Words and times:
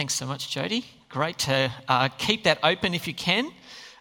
Thanks 0.00 0.14
so 0.14 0.24
much, 0.24 0.48
Jody. 0.48 0.86
Great 1.10 1.36
to 1.40 1.70
uh, 1.86 2.08
keep 2.16 2.44
that 2.44 2.58
open 2.62 2.94
if 2.94 3.06
you 3.06 3.12
can. 3.12 3.52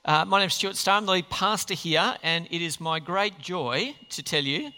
Uh, 0.05 0.23
my 0.23 0.39
name 0.39 0.47
is 0.47 0.53
Stuart 0.53 0.77
Starr. 0.77 0.95
I'm 0.95 1.05
the 1.05 1.11
lead 1.11 1.29
pastor 1.29 1.73
here, 1.73 2.15
and 2.23 2.47
it 2.49 2.61
is 2.61 2.79
my 2.79 3.01
great 3.01 3.37
joy 3.37 3.94
to 4.12 4.23
tell 4.23 4.41
you 4.41 4.71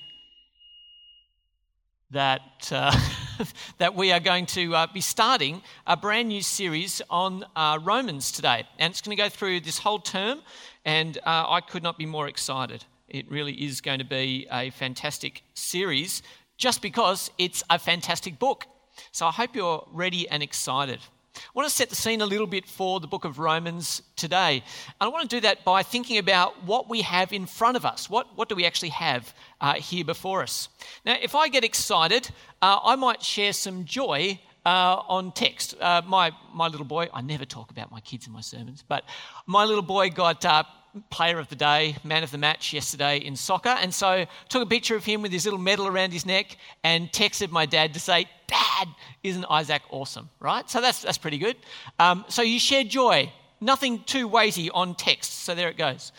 that, 2.10 2.42
uh, 2.71 2.99
that 3.78 3.94
we 3.94 4.12
are 4.12 4.20
going 4.20 4.47
to 4.47 4.73
uh, 4.73 4.88
be 4.92 4.99
starting 4.99 5.62
a 5.86 5.96
brand 5.96 6.29
new 6.29 6.42
series 6.42 7.04
on 7.07 7.46
uh, 7.56 7.78
Romans 7.84 8.32
today. 8.32 8.68
And 8.80 8.90
it's 8.90 9.02
going 9.02 9.16
to 9.16 9.22
go 9.22 9.30
through 9.30 9.60
this 9.60 9.78
whole 9.78 10.00
term, 10.00 10.42
and 10.86 11.20
uh, 11.20 11.46
I 11.48 11.62
could 11.62 11.84
not 11.84 12.00
be 12.00 12.08
more 12.08 12.28
excited. 12.28 12.84
It 13.08 13.30
really 13.30 13.54
is 13.54 13.80
going 13.80 14.00
to 14.00 14.06
be 14.06 14.48
a 14.52 14.72
fantastic 14.72 15.44
series 15.54 16.24
just 16.58 16.82
because 16.82 17.30
it's 17.38 17.62
a 17.70 17.78
fantastic 17.78 18.40
book. 18.40 18.66
So 19.11 19.27
I 19.27 19.31
hope 19.31 19.55
you're 19.55 19.88
ready 19.91 20.27
and 20.29 20.41
excited. 20.43 20.99
I 21.36 21.39
want 21.54 21.70
to 21.70 21.73
set 21.73 21.89
the 21.89 21.95
scene 21.95 22.21
a 22.21 22.25
little 22.25 22.47
bit 22.47 22.65
for 22.65 23.00
the 23.00 23.07
book 23.07 23.25
of 23.25 23.39
Romans 23.39 24.01
today. 24.15 24.64
And 25.00 25.07
I 25.07 25.07
want 25.07 25.29
to 25.29 25.36
do 25.36 25.42
that 25.42 25.64
by 25.64 25.83
thinking 25.83 26.18
about 26.18 26.64
what 26.65 26.89
we 26.89 27.01
have 27.01 27.32
in 27.32 27.45
front 27.45 27.78
of 27.78 27.86
us. 27.86 28.09
What, 28.09 28.28
what 28.36 28.50
do 28.50 28.56
we 28.56 28.65
actually 28.65 28.89
have 28.89 29.33
uh, 29.61 29.75
here 29.75 30.04
before 30.04 30.43
us? 30.43 30.69
Now, 31.06 31.15
if 31.21 31.33
I 31.36 31.47
get 31.47 31.64
excited, 31.64 32.30
uh, 32.61 32.80
I 32.83 32.95
might 32.95 33.23
share 33.23 33.53
some 33.53 33.86
joy 33.86 34.39
uh, 34.66 35.02
on 35.08 35.31
text. 35.31 35.75
Uh, 35.80 36.02
my, 36.06 36.31
my 36.53 36.67
little 36.67 36.86
boy, 36.86 37.08
I 37.14 37.22
never 37.22 37.45
talk 37.45 37.72
about 37.72 37.92
my 37.92 38.02
kids 38.02 38.28
in 38.28 38.33
my 38.33 38.42
sermons, 38.42 38.83
but 38.88 39.03
my 39.47 39.64
little 39.64 39.81
boy 39.81 40.09
got 40.09 40.45
uh, 40.45 40.64
player 41.09 41.39
of 41.39 41.47
the 41.50 41.55
day, 41.55 41.95
man 42.03 42.23
of 42.23 42.31
the 42.31 42.38
match 42.38 42.73
yesterday 42.73 43.17
in 43.17 43.36
soccer. 43.36 43.69
And 43.69 43.94
so 43.94 44.25
took 44.50 44.63
a 44.63 44.66
picture 44.66 44.95
of 44.95 45.05
him 45.05 45.22
with 45.22 45.31
his 45.31 45.45
little 45.45 45.59
medal 45.59 45.88
around 45.88 46.11
his 46.11 46.25
neck 46.25 46.58
and 46.83 47.11
texted 47.11 47.52
my 47.52 47.66
dad 47.66 47.94
to 47.94 48.00
say, 48.00 48.25
Dad, 48.47 48.88
isn't 49.23 49.45
Isaac 49.50 49.81
awesome? 49.89 50.30
Right? 50.39 50.69
So 50.69 50.81
that's, 50.81 51.02
that's 51.02 51.17
pretty 51.17 51.38
good. 51.38 51.55
Um, 52.00 52.25
so 52.27 52.41
you 52.41 52.59
share 52.59 52.83
joy. 52.83 53.31
Nothing 53.64 54.03
too 54.05 54.27
weighty 54.27 54.72
on 54.72 54.95
text, 54.95 55.44
so 55.44 55.53
there 55.53 55.70
it 55.70 55.78
goes. 55.78 56.11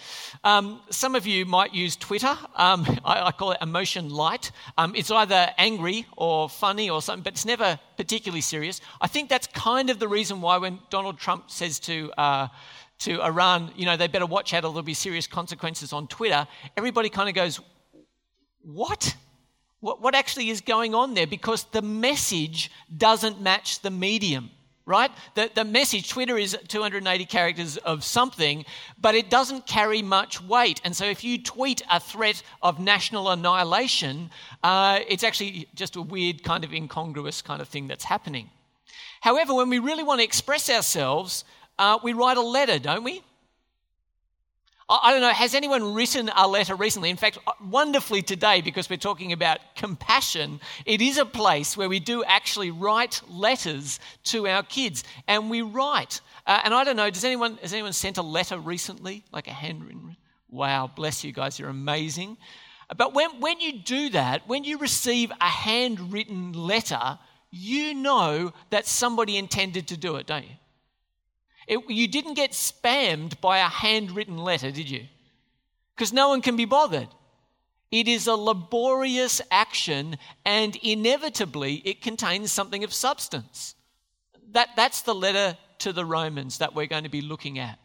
Um, 0.45 0.81
some 0.91 1.17
of 1.17 1.27
you 1.27 1.45
might 1.45 1.75
use 1.75 1.97
Twitter. 1.97 2.39
Um, 2.55 2.87
I, 3.05 3.27
I, 3.27 3.33
call 3.33 3.51
it 3.51 3.59
emotion 3.61 4.11
light. 4.11 4.53
Um, 4.79 4.95
it's 4.95 5.11
either 5.11 5.51
angry 5.59 6.07
or 6.17 6.49
funny 6.49 6.89
or 6.89 7.03
something, 7.03 7.25
but 7.25 7.33
it's 7.33 7.45
never 7.45 7.81
particularly 7.97 8.43
serious. 8.43 8.81
I 9.01 9.09
think 9.09 9.29
that's 9.29 9.49
kind 9.49 9.91
of 9.91 9.99
the 9.99 10.07
reason 10.07 10.41
why 10.41 10.59
when 10.59 10.79
Donald 10.89 11.19
Trump 11.19 11.51
says 11.51 11.81
to 11.81 12.13
uh, 12.17 12.47
to 13.05 13.23
Iran, 13.23 13.73
you 13.77 13.87
know, 13.87 13.97
they 13.97 14.07
better 14.07 14.27
watch 14.27 14.55
out 14.55 14.65
or 14.65 14.73
there'll 14.73 14.83
be 14.83 14.95
serious 14.95 15.27
consequences 15.27 15.93
on 15.93 16.07
Twitter, 16.07 16.47
everybody 16.77 17.09
kind 17.09 17.29
of 17.29 17.35
goes, 17.35 17.61
What? 18.63 19.17
What, 19.81 20.01
what 20.01 20.15
actually 20.15 20.49
is 20.49 20.61
going 20.61 20.95
on 20.95 21.15
there? 21.15 21.27
Because 21.27 21.65
the 21.65 21.83
message 21.83 22.71
doesn't 22.97 23.41
match 23.41 23.81
the 23.81 23.91
medium, 23.91 24.51
right? 24.87 25.11
The, 25.35 25.51
the 25.53 25.65
message, 25.65 26.09
Twitter 26.09 26.39
is 26.39 26.57
280 26.69 27.25
characters 27.25 27.79
of 27.79 28.05
something, 28.05 28.65
but 29.01 29.17
it 29.17 29.29
doesn't 29.29 29.67
carry 29.67 30.01
much 30.01 30.41
weight. 30.41 30.81
And 30.85 30.95
so 30.95 31.05
if 31.05 31.25
you 31.25 31.43
tweet 31.43 31.83
a 31.91 31.99
threat 31.99 32.45
of 32.63 32.79
national 32.79 33.29
annihilation, 33.31 34.31
uh, 34.63 35.01
it's 35.09 35.25
actually 35.25 35.67
just 35.75 35.97
a 35.97 36.03
weird, 36.03 36.45
kind 36.45 36.63
of 36.63 36.73
incongruous 36.73 37.43
kind 37.43 37.61
of 37.61 37.67
thing 37.67 37.89
that's 37.89 38.05
happening. 38.05 38.51
However, 39.21 39.53
when 39.53 39.69
we 39.69 39.81
really 39.81 40.05
want 40.05 40.21
to 40.21 40.25
express 40.25 40.71
ourselves, 40.71 41.45
uh, 41.83 41.99
we 42.03 42.13
write 42.13 42.37
a 42.37 42.43
letter, 42.43 42.79
don't 42.79 43.03
we? 43.03 43.23
I 44.89 45.11
don't 45.11 45.23
know, 45.23 45.31
has 45.31 45.55
anyone 45.55 45.95
written 45.95 46.31
a 46.37 46.47
letter 46.47 46.75
recently? 46.77 47.11
In 47.11 47.17
fact, 47.17 47.39
wonderfully 47.65 48.23
today, 48.23 48.61
because 48.61 48.91
we're 48.91 48.99
talking 48.99 49.33
about 49.33 49.59
compassion, 49.75 50.61
it 50.85 51.01
is 51.01 51.19
a 51.19 51.25
place 51.25 51.77
where 51.77 51.89
we 51.89 51.99
do 51.99 52.23
actually 52.25 52.71
write 52.71 53.23
letters 53.29 53.99
to 54.25 54.47
our 54.47 54.63
kids. 54.63 55.03
And 55.27 55.51
we 55.51 55.63
write. 55.63 56.21
Uh, 56.47 56.61
and 56.63 56.75
I 56.75 56.85
don't 56.85 56.97
know, 56.97 57.11
does 57.11 57.25
anyone, 57.25 57.57
has 57.63 57.73
anyone 57.73 57.95
sent 57.95 58.19
a 58.19 58.23
letter 58.23 58.59
recently? 58.59 59.25
Like 59.33 59.49
a 59.49 59.53
handwritten? 59.53 60.17
Wow, 60.51 60.91
bless 60.95 61.25
you 61.25 61.33
guys, 61.33 61.59
you're 61.59 61.71
amazing. 61.71 62.37
But 62.97 63.15
when, 63.15 63.41
when 63.41 63.61
you 63.61 63.81
do 63.81 64.11
that, 64.11 64.47
when 64.47 64.63
you 64.63 64.79
receive 64.79 65.33
a 65.41 65.49
handwritten 65.49 66.53
letter, 66.53 67.19
you 67.51 67.95
know 67.95 68.53
that 68.71 68.87
somebody 68.87 69.37
intended 69.37 69.89
to 69.89 69.97
do 69.97 70.17
it, 70.17 70.27
don't 70.27 70.45
you? 70.45 70.57
It, 71.67 71.81
you 71.89 72.09
didn't 72.09 72.35
get 72.35 72.53
spammed 72.53 73.41
by 73.41 73.59
a 73.59 73.69
handwritten 73.69 74.37
letter, 74.37 74.71
did 74.71 74.91
you? 74.91 75.05
Because 75.95 76.13
no 76.13 76.29
one 76.29 76.43
can 76.43 76.57
be 76.57 76.65
bothered. 76.65 77.09
It 77.91 78.09
is 78.09 78.27
a 78.27 78.35
laborious 78.35 79.41
action, 79.51 80.17
and 80.47 80.77
inevitably, 80.77 81.75
it 81.85 82.01
contains 82.01 82.51
something 82.51 82.85
of 82.85 82.93
substance. 82.93 83.75
That, 84.53 84.71
that's 84.77 85.03
the 85.03 85.15
letter 85.15 85.57
to 85.81 85.93
the 85.93 86.05
Romans 86.05 86.59
that 86.59 86.75
we're 86.75 86.87
going 86.87 87.05
to 87.05 87.11
be 87.11 87.21
looking 87.21 87.59
at. 87.59 87.79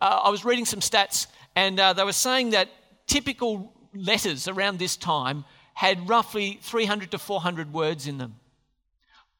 Uh, 0.00 0.22
I 0.24 0.30
was 0.30 0.44
reading 0.44 0.64
some 0.64 0.80
stats, 0.80 1.28
and 1.54 1.78
uh, 1.78 1.92
they 1.92 2.04
were 2.04 2.12
saying 2.12 2.50
that 2.50 2.68
typical 3.06 3.72
letters 3.94 4.48
around 4.48 4.78
this 4.78 4.96
time 4.96 5.44
had 5.74 6.08
roughly 6.08 6.58
300 6.62 7.12
to 7.12 7.18
400 7.18 7.72
words 7.72 8.06
in 8.06 8.18
them. 8.18 8.36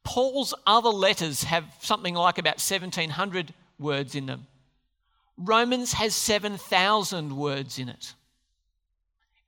Paul's 0.04 0.54
other 0.66 0.90
letters 0.90 1.44
have 1.44 1.64
something 1.80 2.14
like 2.14 2.38
about 2.38 2.56
1,700 2.56 3.54
words 3.78 4.14
in 4.14 4.26
them. 4.26 4.46
Romans 5.36 5.94
has 5.94 6.14
7,000 6.14 7.36
words 7.36 7.78
in 7.78 7.88
it. 7.88 8.14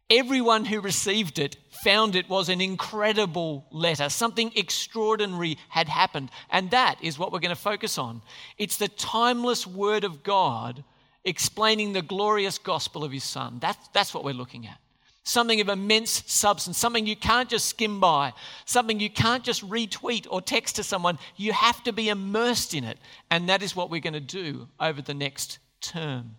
Everyone 0.08 0.64
who 0.64 0.80
received 0.80 1.38
it 1.38 1.56
found 1.84 2.16
it 2.16 2.28
was 2.28 2.48
an 2.48 2.60
incredible 2.60 3.66
letter. 3.70 4.08
Something 4.08 4.52
extraordinary 4.54 5.58
had 5.68 5.88
happened. 5.88 6.30
And 6.50 6.70
that 6.70 6.96
is 7.02 7.18
what 7.18 7.32
we're 7.32 7.40
going 7.40 7.54
to 7.54 7.60
focus 7.60 7.98
on. 7.98 8.22
It's 8.56 8.76
the 8.76 8.88
timeless 8.88 9.66
word 9.66 10.04
of 10.04 10.22
God 10.22 10.84
explaining 11.24 11.92
the 11.92 12.02
glorious 12.02 12.56
gospel 12.58 13.04
of 13.04 13.12
his 13.12 13.24
son. 13.24 13.58
That's, 13.60 13.88
that's 13.88 14.14
what 14.14 14.24
we're 14.24 14.32
looking 14.32 14.66
at 14.66 14.78
something 15.26 15.60
of 15.60 15.68
immense 15.68 16.22
substance, 16.26 16.78
something 16.78 17.04
you 17.04 17.16
can't 17.16 17.48
just 17.48 17.66
skim 17.66 17.98
by, 17.98 18.32
something 18.64 19.00
you 19.00 19.10
can't 19.10 19.42
just 19.42 19.68
retweet 19.68 20.24
or 20.30 20.40
text 20.40 20.76
to 20.76 20.84
someone. 20.84 21.18
You 21.34 21.52
have 21.52 21.82
to 21.82 21.92
be 21.92 22.08
immersed 22.08 22.74
in 22.74 22.84
it. 22.84 22.96
And 23.28 23.48
that 23.48 23.60
is 23.60 23.74
what 23.74 23.90
we're 23.90 24.00
going 24.00 24.12
to 24.12 24.20
do 24.20 24.68
over 24.78 25.02
the 25.02 25.14
next 25.14 25.58
term. 25.80 26.36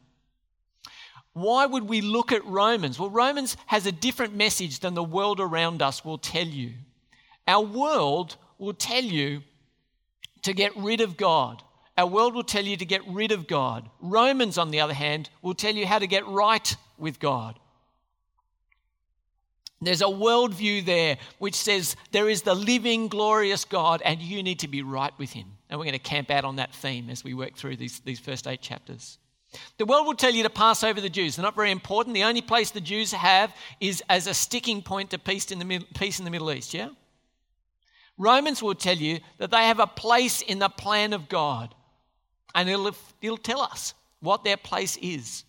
Why 1.33 1.65
would 1.65 1.83
we 1.83 1.99
look 1.99 2.31
at 2.31 2.45
Romans? 2.45 2.97
Well, 2.97 3.09
Romans 3.09 3.57
has 3.65 3.85
a 3.85 3.91
different 3.91 4.35
message 4.35 4.79
than 4.79 4.93
the 4.93 5.03
world 5.03 5.41
around 5.41 5.81
us 5.81 6.05
will 6.05 6.17
tell 6.17 6.47
you. 6.47 6.71
Our 7.45 7.63
world 7.63 8.37
will 8.57 8.73
tell 8.73 9.03
you 9.03 9.43
to 10.43 10.53
get 10.53 10.75
rid 10.77 11.01
of 11.01 11.17
God. 11.17 11.61
Our 11.97 12.07
world 12.07 12.35
will 12.35 12.43
tell 12.43 12.63
you 12.63 12.77
to 12.77 12.85
get 12.85 13.05
rid 13.05 13.33
of 13.33 13.47
God. 13.47 13.89
Romans, 13.99 14.57
on 14.57 14.71
the 14.71 14.79
other 14.79 14.93
hand, 14.93 15.29
will 15.41 15.55
tell 15.55 15.75
you 15.75 15.85
how 15.85 15.99
to 15.99 16.07
get 16.07 16.25
right 16.25 16.75
with 16.97 17.19
God. 17.19 17.59
There's 19.79 20.01
a 20.01 20.05
worldview 20.05 20.85
there 20.85 21.17
which 21.37 21.55
says 21.55 21.95
there 22.11 22.29
is 22.29 22.41
the 22.41 22.55
living, 22.55 23.07
glorious 23.07 23.63
God, 23.63 24.01
and 24.03 24.19
you 24.19 24.41
need 24.41 24.59
to 24.59 24.67
be 24.67 24.81
right 24.81 25.13
with 25.19 25.31
Him. 25.31 25.45
And 25.69 25.79
we're 25.79 25.85
going 25.85 25.93
to 25.93 25.99
camp 25.99 26.31
out 26.31 26.45
on 26.45 26.55
that 26.55 26.73
theme 26.73 27.09
as 27.09 27.23
we 27.23 27.33
work 27.33 27.55
through 27.55 27.75
these, 27.75 27.99
these 27.99 28.19
first 28.19 28.47
eight 28.47 28.61
chapters. 28.61 29.19
The 29.77 29.85
world 29.85 30.07
will 30.07 30.15
tell 30.15 30.33
you 30.33 30.43
to 30.43 30.49
pass 30.49 30.83
over 30.83 30.99
the 30.99 31.09
Jews. 31.09 31.35
They're 31.35 31.43
not 31.43 31.55
very 31.55 31.71
important. 31.71 32.15
The 32.15 32.23
only 32.23 32.41
place 32.41 32.71
the 32.71 32.81
Jews 32.81 33.11
have 33.11 33.55
is 33.79 34.03
as 34.09 34.27
a 34.27 34.33
sticking 34.33 34.81
point 34.81 35.11
to 35.11 35.19
peace 35.19 35.51
in 35.51 35.59
the, 35.59 35.85
peace 35.95 36.19
in 36.19 36.25
the 36.25 36.31
Middle 36.31 36.51
East, 36.51 36.73
yeah? 36.73 36.89
Romans 38.17 38.63
will 38.63 38.75
tell 38.75 38.97
you 38.97 39.19
that 39.37 39.51
they 39.51 39.65
have 39.67 39.79
a 39.79 39.87
place 39.87 40.41
in 40.41 40.59
the 40.59 40.69
plan 40.69 41.13
of 41.13 41.29
God, 41.29 41.73
and 42.55 42.67
it'll, 42.67 42.95
it'll 43.21 43.37
tell 43.37 43.61
us 43.61 43.93
what 44.21 44.43
their 44.43 44.57
place 44.57 44.97
is. 45.01 45.43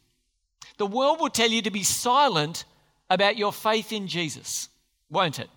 The 0.77 0.87
world 0.87 1.19
will 1.19 1.31
tell 1.31 1.49
you 1.49 1.63
to 1.63 1.71
be 1.71 1.83
silent 1.83 2.65
about 3.11 3.37
your 3.37 3.53
faith 3.53 3.93
in 3.93 4.07
Jesus, 4.07 4.69
won't 5.11 5.39
it? 5.39 5.49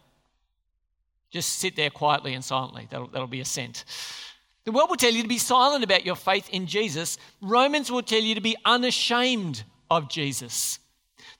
Just 1.31 1.59
sit 1.59 1.75
there 1.75 1.89
quietly 1.89 2.33
and 2.33 2.43
silently. 2.43 2.87
That'll, 2.89 3.07
that'll 3.07 3.27
be. 3.27 3.41
The 3.43 4.71
world 4.71 4.89
will 4.89 4.97
tell 4.97 5.13
you 5.13 5.21
to 5.21 5.27
be 5.27 5.37
silent 5.37 5.83
about 5.83 6.05
your 6.05 6.15
faith 6.15 6.49
in 6.49 6.67
Jesus. 6.67 7.17
Romans 7.41 7.89
will 7.89 8.03
tell 8.03 8.21
you 8.21 8.35
to 8.35 8.41
be 8.41 8.57
unashamed 8.65 9.63
of 9.89 10.09
Jesus. 10.09 10.79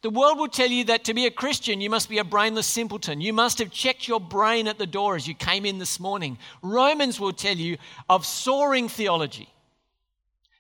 The 0.02 0.10
world 0.10 0.40
will 0.40 0.48
tell 0.48 0.70
you 0.70 0.86
that 0.86 1.04
to 1.06 1.14
be 1.14 1.28
a 1.28 1.32
Christian, 1.32 1.80
you 1.80 1.90
must 1.90 2.10
be 2.10 2.18
a 2.18 2.24
brainless 2.24 2.66
simpleton. 2.66 3.22
You 3.22 3.34
must 3.34 3.60
have 3.60 3.70
checked 3.70 4.08
your 4.08 4.20
brain 4.20 4.68
at 4.68 4.80
the 4.80 4.88
door 4.88 5.16
as 5.16 5.28
you 5.28 5.36
came 5.36 5.66
in 5.66 5.78
this 5.78 6.00
morning. 6.00 6.40
Romans 6.64 7.20
will 7.20 7.34
tell 7.34 7.56
you 7.56 7.78
of 8.10 8.26
soaring 8.26 8.90
theology, 8.90 9.50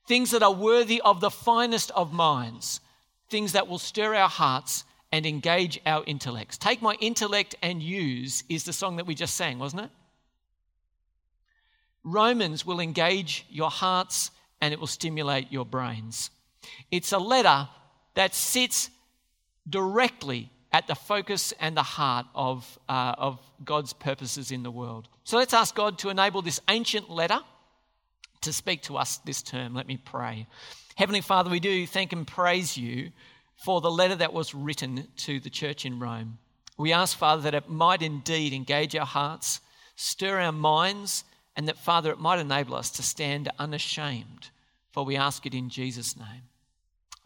things 0.08 0.32
that 0.32 0.44
are 0.44 0.54
worthy 0.54 1.02
of 1.02 1.22
the 1.22 1.32
finest 1.32 1.90
of 1.92 2.14
minds, 2.14 2.82
things 3.30 3.54
that 3.54 3.68
will 3.68 3.80
stir 3.80 4.14
our 4.14 4.30
hearts 4.30 4.84
and 5.12 5.26
engage 5.26 5.80
our 5.86 6.04
intellects. 6.06 6.58
Take 6.58 6.82
my 6.82 6.96
intellect 7.02 7.56
and 7.62 7.82
use 7.82 8.44
is 8.50 8.64
the 8.64 8.74
song 8.74 8.98
that 8.98 9.06
we 9.06 9.16
just 9.16 9.36
sang, 9.36 9.60
wasn't 9.60 9.84
it? 9.84 9.90
Romans 12.04 12.66
will 12.66 12.80
engage 12.80 13.46
your 13.50 13.70
hearts 13.70 14.32
and 14.62 14.74
it 14.74 14.80
will 14.80 14.88
stimulate 14.88 15.52
your 15.52 15.66
brains. 15.66 16.32
It's 16.90 17.12
a 17.12 17.18
letter 17.18 17.68
that 18.16 18.34
sits 18.34 18.90
directly 19.70 20.50
at 20.72 20.88
the 20.88 20.96
focus 20.96 21.54
and 21.60 21.76
the 21.76 21.84
heart 21.84 22.26
of, 22.34 22.80
uh, 22.88 23.14
of 23.18 23.40
God's 23.64 23.94
purposes 23.94 24.52
in 24.52 24.64
the 24.64 24.72
world. 24.72 25.08
So 25.24 25.38
let's 25.38 25.54
ask 25.54 25.76
God 25.76 26.00
to 26.00 26.10
enable 26.10 26.42
this 26.42 26.62
ancient 26.70 27.10
letter 27.10 27.40
to 28.42 28.54
speak 28.54 28.82
to 28.84 28.98
us 28.98 29.18
this 29.18 29.42
term. 29.42 29.74
Let 29.74 29.88
me 29.88 29.98
pray. 29.98 30.48
Heavenly 30.96 31.22
Father, 31.22 31.50
we 31.50 31.60
do 31.60 31.86
thank 31.86 32.14
and 32.14 32.26
praise 32.26 32.78
you 32.78 33.12
for 33.64 33.80
the 33.80 33.92
letter 33.92 34.16
that 34.16 34.34
was 34.34 34.56
written 34.56 35.08
to 35.16 35.40
the 35.40 35.50
church 35.50 35.86
in 35.86 36.00
Rome. 36.00 36.40
We 36.78 36.92
ask, 36.92 37.16
Father, 37.16 37.44
that 37.44 37.54
it 37.54 37.70
might 37.70 38.02
indeed 38.02 38.54
engage 38.54 38.96
our 38.96 39.06
hearts, 39.06 39.60
stir 39.96 40.40
our 40.40 40.52
minds, 40.52 41.24
and 41.56 41.68
that, 41.68 41.78
Father, 41.78 42.12
it 42.12 42.20
might 42.20 42.40
enable 42.40 42.76
us 42.76 42.90
to 42.92 43.04
stand 43.04 43.50
unashamed. 43.60 44.50
For 44.92 45.06
we 45.06 45.16
ask 45.16 45.46
it 45.46 45.54
in 45.54 45.70
Jesus' 45.70 46.18
name. 46.18 46.44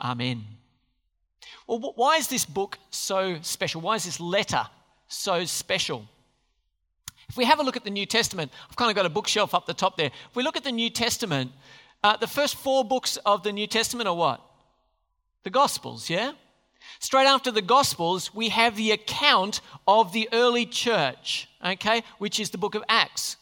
Amen. 0.01 0.43
Well, 1.67 1.93
why 1.95 2.17
is 2.17 2.27
this 2.27 2.45
book 2.45 2.79
so 2.89 3.37
special? 3.41 3.79
Why 3.79 3.95
is 3.95 4.03
this 4.03 4.19
letter 4.19 4.67
so 5.07 5.45
special? 5.45 6.05
If 7.29 7.37
we 7.37 7.45
have 7.45 7.59
a 7.59 7.63
look 7.63 7.77
at 7.77 7.85
the 7.85 7.89
New 7.89 8.05
Testament, 8.05 8.51
I've 8.69 8.75
kind 8.75 8.91
of 8.91 8.95
got 8.95 9.05
a 9.05 9.09
bookshelf 9.09 9.55
up 9.55 9.65
the 9.65 9.73
top 9.73 9.95
there. 9.95 10.11
If 10.29 10.35
we 10.35 10.43
look 10.43 10.57
at 10.57 10.65
the 10.65 10.71
New 10.71 10.89
Testament, 10.89 11.51
uh, 12.03 12.17
the 12.17 12.27
first 12.27 12.55
four 12.55 12.83
books 12.83 13.17
of 13.25 13.43
the 13.43 13.53
New 13.53 13.67
Testament 13.67 14.07
are 14.07 14.15
what? 14.15 14.41
The 15.45 15.51
Gospels, 15.51 16.09
yeah? 16.09 16.31
Straight 16.99 17.27
after 17.27 17.51
the 17.51 17.61
Gospels, 17.61 18.33
we 18.33 18.49
have 18.49 18.75
the 18.75 18.91
account 18.91 19.61
of 19.87 20.11
the 20.11 20.27
early 20.33 20.65
church, 20.65 21.47
okay, 21.63 22.01
which 22.17 22.39
is 22.39 22.49
the 22.49 22.57
book 22.57 22.73
of 22.73 22.83
Acts. 22.89 23.37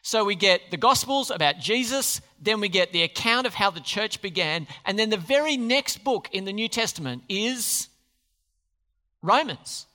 So 0.00 0.24
we 0.24 0.34
get 0.34 0.70
the 0.70 0.78
Gospels 0.78 1.30
about 1.30 1.58
Jesus, 1.58 2.22
then 2.40 2.58
we 2.58 2.70
get 2.70 2.92
the 2.92 3.02
account 3.02 3.46
of 3.46 3.52
how 3.52 3.70
the 3.70 3.80
church 3.80 4.22
began, 4.22 4.66
and 4.86 4.98
then 4.98 5.10
the 5.10 5.18
very 5.18 5.58
next 5.58 6.02
book 6.04 6.30
in 6.32 6.46
the 6.46 6.54
New 6.54 6.68
Testament 6.68 7.22
is 7.28 7.88
Romans. 9.20 9.86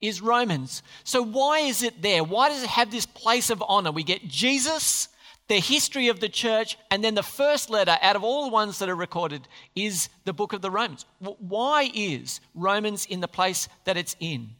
Is 0.00 0.22
Romans. 0.22 0.82
So 1.04 1.22
why 1.22 1.60
is 1.60 1.82
it 1.82 2.00
there? 2.00 2.24
Why 2.24 2.48
does 2.48 2.62
it 2.62 2.70
have 2.70 2.90
this 2.90 3.06
place 3.06 3.50
of 3.50 3.62
honor? 3.68 3.92
We 3.92 4.04
get 4.04 4.26
Jesus, 4.26 5.08
the 5.48 5.60
history 5.60 6.08
of 6.08 6.20
the 6.20 6.28
church, 6.28 6.78
and 6.90 7.04
then 7.04 7.14
the 7.14 7.22
first 7.22 7.68
letter 7.68 7.98
out 8.00 8.16
of 8.16 8.24
all 8.24 8.44
the 8.44 8.52
ones 8.52 8.78
that 8.78 8.88
are 8.88 8.96
recorded 8.96 9.46
is 9.76 10.08
the 10.24 10.32
book 10.32 10.52
of 10.52 10.62
the 10.62 10.70
Romans. 10.70 11.04
Why 11.18 11.90
is 11.94 12.40
Romans 12.54 13.06
in 13.06 13.20
the 13.20 13.28
place 13.28 13.68
that 13.84 13.96
it's 13.96 14.16
in? 14.20 14.50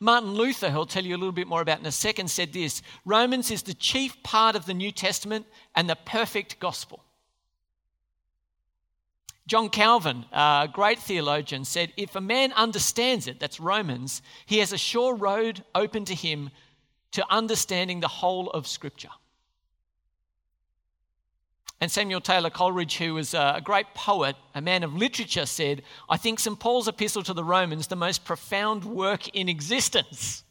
Martin 0.00 0.34
Luther, 0.34 0.70
who 0.70 0.78
I'll 0.78 0.86
tell 0.86 1.04
you 1.04 1.14
a 1.14 1.18
little 1.18 1.32
bit 1.32 1.46
more 1.46 1.62
about 1.62 1.78
in 1.78 1.86
a 1.86 1.92
second, 1.92 2.28
said 2.28 2.52
this 2.52 2.82
Romans 3.04 3.50
is 3.50 3.62
the 3.62 3.74
chief 3.74 4.20
part 4.22 4.56
of 4.56 4.66
the 4.66 4.74
New 4.74 4.90
Testament 4.90 5.46
and 5.74 5.88
the 5.88 5.96
perfect 5.96 6.58
gospel. 6.58 7.02
John 9.46 9.68
Calvin, 9.68 10.24
a 10.32 10.68
great 10.72 10.98
theologian, 10.98 11.64
said, 11.64 11.92
If 11.96 12.16
a 12.16 12.20
man 12.20 12.52
understands 12.52 13.28
it, 13.28 13.38
that's 13.38 13.60
Romans, 13.60 14.20
he 14.44 14.58
has 14.58 14.72
a 14.72 14.78
sure 14.78 15.14
road 15.14 15.62
open 15.72 16.04
to 16.06 16.14
him 16.16 16.50
to 17.12 17.24
understanding 17.30 18.00
the 18.00 18.08
whole 18.08 18.50
of 18.50 18.66
Scripture. 18.66 19.10
And 21.80 21.90
Samuel 21.90 22.22
Taylor 22.22 22.48
Coleridge, 22.48 22.96
who 22.96 23.14
was 23.14 23.34
a 23.34 23.60
great 23.62 23.86
poet, 23.94 24.36
a 24.54 24.62
man 24.62 24.82
of 24.82 24.94
literature, 24.94 25.44
said, 25.44 25.82
I 26.08 26.16
think 26.16 26.40
St. 26.40 26.58
Paul's 26.58 26.88
epistle 26.88 27.22
to 27.24 27.34
the 27.34 27.44
Romans 27.44 27.86
the 27.88 27.96
most 27.96 28.24
profound 28.24 28.84
work 28.84 29.28
in 29.28 29.48
existence. 29.48 30.42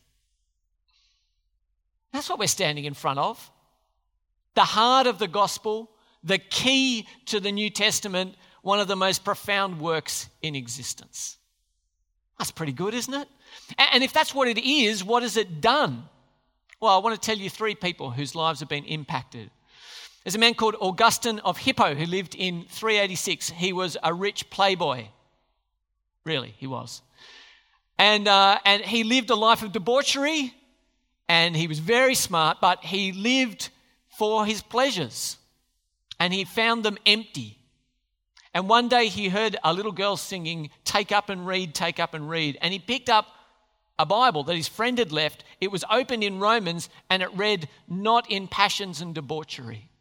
That's 2.13 2.30
what 2.30 2.38
we're 2.38 2.48
standing 2.48 2.86
in 2.86 2.94
front 2.94 3.19
of. 3.19 3.51
The 4.54 4.62
heart 4.62 5.07
of 5.07 5.18
the 5.18 5.27
gospel, 5.27 5.89
the 6.24 6.38
key 6.38 7.07
to 7.25 7.39
the 7.39 7.51
New 7.51 7.72
Testament, 7.72 8.36
one 8.62 8.80
of 8.80 8.88
the 8.88 8.95
most 8.95 9.25
profound 9.25 9.81
works 9.81 10.30
in 10.42 10.56
existence. 10.56 11.38
That's 12.38 12.51
pretty 12.51 12.72
good, 12.72 12.94
isn't 12.94 13.13
it? 13.13 13.27
And 13.77 14.04
if 14.04 14.13
that's 14.13 14.33
what 14.33 14.48
it 14.48 14.60
is, 14.60 15.04
what 15.04 15.24
has 15.24 15.38
it 15.38 15.60
done? 15.60 16.04
Well, 16.80 16.95
I 16.95 17.00
want 17.00 17.19
to 17.19 17.25
tell 17.25 17.38
you 17.38 17.50
three 17.50 17.74
people 17.74 18.12
whose 18.12 18.36
lives 18.36 18.60
have 18.60 18.69
been 18.69 18.86
impacted 18.86 19.50
there's 20.25 20.33
a 20.33 20.39
man 20.39 20.56
called 20.56 20.75
Augustine 20.81 21.38
of 21.45 21.56
Hippo 21.56 21.94
who 21.94 22.07
lived 22.07 22.33
in 22.33 22.66
386. 22.69 23.51
He 23.51 23.72
was 23.72 23.95
a 24.01 24.12
rich 24.12 24.50
playboy. 24.50 25.06
Really, 26.25 26.56
he 26.57 26.66
was. 26.66 27.04
And, 28.00 28.27
uh, 28.27 28.57
and 28.66 28.81
he 28.81 29.04
lived 29.04 29.30
a 29.30 29.36
life 29.36 29.62
of 29.62 29.72
debauchery 29.72 30.51
and 31.30 31.56
he 31.56 31.68
was 31.68 31.77
very 31.77 32.16
smart, 32.16 32.57
but 32.60 32.83
he 32.83 33.12
lived 33.12 33.69
for 34.18 34.48
his 34.48 34.63
pleasures 34.63 35.38
and 36.19 36.33
he 36.33 36.44
found 36.44 36.83
them 36.83 36.98
empty. 37.06 37.60
And 38.51 38.68
one 38.68 38.89
day 38.89 39.10
he 39.10 39.30
heard 39.30 39.57
a 39.63 39.74
little 39.74 39.92
girl 39.92 40.18
singing, 40.18 40.72
Take 40.86 41.12
up 41.12 41.30
and 41.30 41.45
read, 41.45 41.75
take 41.75 42.00
up 42.00 42.16
and 42.16 42.27
read. 42.27 42.57
And 42.62 42.74
he 42.74 42.80
picked 42.80 43.10
up 43.10 43.27
a 44.00 44.07
Bible 44.07 44.44
that 44.45 44.56
his 44.56 44.68
friend 44.68 44.98
had 44.98 45.12
left. 45.12 45.44
It 45.62 45.72
was 45.72 45.86
opened 45.88 46.24
in 46.24 46.39
Romans 46.39 46.89
and 47.12 47.22
it 47.22 47.31
read, 47.36 47.69
Not 47.88 48.31
in 48.31 48.48
passions 48.48 49.01
and 49.01 49.13
debauchery. 49.13 49.92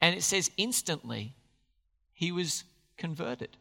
And 0.00 0.16
it 0.16 0.22
says 0.22 0.50
instantly 0.56 1.34
he 2.12 2.32
was 2.32 2.64
converted. 2.96 3.56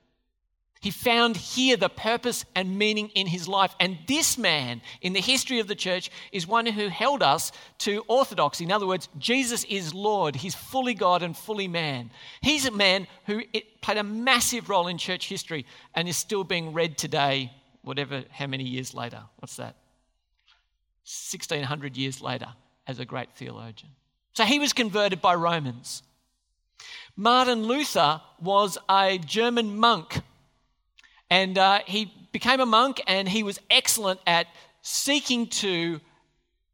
He 0.82 0.92
found 0.92 1.36
here 1.36 1.76
the 1.76 1.90
purpose 1.90 2.46
and 2.56 2.78
meaning 2.78 3.10
in 3.10 3.28
his 3.28 3.50
life. 3.50 3.76
And 3.82 3.98
this 4.08 4.38
man 4.38 4.82
in 5.02 5.12
the 5.12 5.20
history 5.20 5.60
of 5.60 5.68
the 5.68 5.76
church 5.76 6.10
is 6.32 6.48
one 6.48 6.66
who 6.66 6.88
held 6.88 7.22
us 7.22 7.52
to 7.80 8.06
orthodoxy. 8.08 8.64
In 8.64 8.72
other 8.72 8.88
words, 8.88 9.10
Jesus 9.18 9.66
is 9.66 9.94
Lord. 9.94 10.38
He's 10.38 10.56
fully 10.56 10.94
God 10.94 11.22
and 11.22 11.36
fully 11.36 11.68
man. 11.68 12.12
He's 12.42 12.66
a 12.66 12.72
man 12.72 13.08
who 13.26 13.42
played 13.82 13.98
a 13.98 14.04
massive 14.04 14.70
role 14.70 14.88
in 14.88 14.98
church 14.98 15.28
history 15.28 15.66
and 15.96 16.08
is 16.08 16.16
still 16.16 16.46
being 16.46 16.72
read 16.72 16.98
today, 16.98 17.52
whatever, 17.82 18.24
how 18.32 18.48
many 18.48 18.64
years 18.64 18.94
later? 18.94 19.24
What's 19.40 19.58
that? 19.58 19.76
1600 21.04 21.98
years 21.98 22.22
later, 22.22 22.54
as 22.88 23.00
a 23.00 23.06
great 23.06 23.34
theologian. 23.36 23.92
So 24.32 24.46
he 24.46 24.60
was 24.60 24.72
converted 24.72 25.22
by 25.22 25.36
Romans. 25.36 26.04
Martin 27.20 27.64
Luther 27.64 28.22
was 28.40 28.78
a 28.90 29.18
German 29.18 29.78
monk. 29.78 30.22
And 31.30 31.58
uh, 31.58 31.80
he 31.86 32.14
became 32.32 32.62
a 32.62 32.66
monk 32.66 33.02
and 33.08 33.28
he 33.28 33.44
was 33.44 33.60
excellent 33.70 34.22
at 34.26 34.48
seeking 34.84 35.48
to 35.48 36.00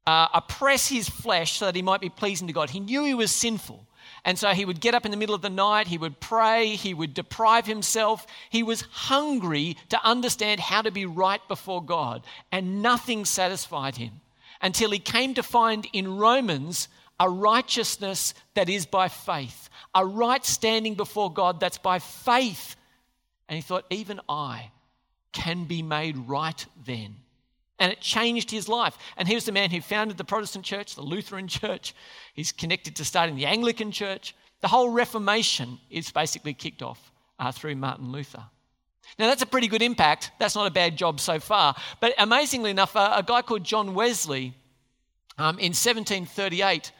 uh, 0.06 0.27
oppress 0.36 0.88
his 0.88 1.09
flesh 1.09 1.57
so 1.57 1.65
that 1.65 1.75
he 1.75 1.81
might 1.81 2.00
be 2.00 2.09
pleasing 2.09 2.45
to 2.45 2.53
God. 2.53 2.69
He 2.69 2.80
knew 2.80 3.03
he 3.03 3.15
was 3.15 3.31
sinful. 3.31 3.88
And 4.24 4.38
so 4.38 4.50
he 4.50 4.65
would 4.65 4.80
get 4.80 4.94
up 4.94 5.03
in 5.03 5.09
the 5.09 5.18
middle 5.18 5.33
of 5.33 5.42
the 5.42 5.50
night, 5.50 5.88
he 5.88 5.97
would 5.97 6.19
pray, 6.19 6.75
he 6.75 6.94
would 6.94 7.15
deprive 7.15 7.65
himself. 7.65 8.27
He 8.51 8.62
was 8.62 8.81
hungry 8.91 9.75
to 9.89 10.00
understand 10.06 10.59
how 10.59 10.83
to 10.83 10.91
be 10.91 11.07
right 11.07 11.41
before 11.48 11.83
God, 11.83 12.24
and 12.51 12.83
nothing 12.83 13.25
satisfied 13.25 13.98
him 13.98 14.21
until 14.62 14.91
he 14.91 15.00
came 15.00 15.33
to 15.33 15.41
find 15.41 15.88
in 15.91 16.18
Romans 16.18 16.88
a 17.19 17.30
righteousness 17.30 18.33
that 18.56 18.69
is 18.69 18.86
by 18.86 19.07
faith, 19.07 19.69
a 19.95 20.05
right 20.05 20.45
standing 20.45 20.93
before 20.93 21.33
God 21.33 21.59
that's 21.59 21.77
by 21.77 21.99
faith. 21.99 22.75
And 23.47 23.55
he 23.55 23.61
thought, 23.61 23.85
even 23.89 24.19
I 24.27 24.71
can 25.31 25.65
be 25.65 25.81
made 25.81 26.17
right 26.17 26.65
then. 26.85 27.15
And 27.79 27.91
it 27.91 27.99
changed 28.01 28.51
his 28.51 28.69
life. 28.69 28.97
And 29.17 29.27
he 29.27 29.35
was 29.35 29.45
the 29.45 29.51
man 29.51 29.71
who 29.71 29.81
founded 29.81 30.17
the 30.17 30.23
Protestant 30.23 30.65
church, 30.65 30.95
the 30.95 31.01
Lutheran 31.01 31.47
church. 31.47 31.93
He's 32.33 32.51
connected 32.51 32.95
to 32.97 33.05
starting 33.05 33.35
the 33.35 33.45
Anglican 33.45 33.91
church. 33.91 34.35
The 34.61 34.67
whole 34.67 34.89
Reformation 34.89 35.79
is 35.89 36.11
basically 36.11 36.53
kicked 36.53 36.81
off 36.81 37.11
uh, 37.39 37.51
through 37.51 37.75
Martin 37.75 38.11
Luther. 38.11 38.43
Now, 39.19 39.27
that's 39.27 39.41
a 39.41 39.45
pretty 39.45 39.67
good 39.67 39.81
impact. 39.81 40.31
That's 40.39 40.55
not 40.55 40.67
a 40.67 40.71
bad 40.71 40.97
job 40.97 41.19
so 41.19 41.39
far. 41.39 41.75
But 41.99 42.13
amazingly 42.17 42.71
enough, 42.71 42.95
uh, 42.95 43.13
a 43.15 43.23
guy 43.23 43.41
called 43.41 43.63
John 43.63 43.93
Wesley 43.93 44.53
um, 45.37 45.59
in 45.59 45.73
1738 45.73 46.91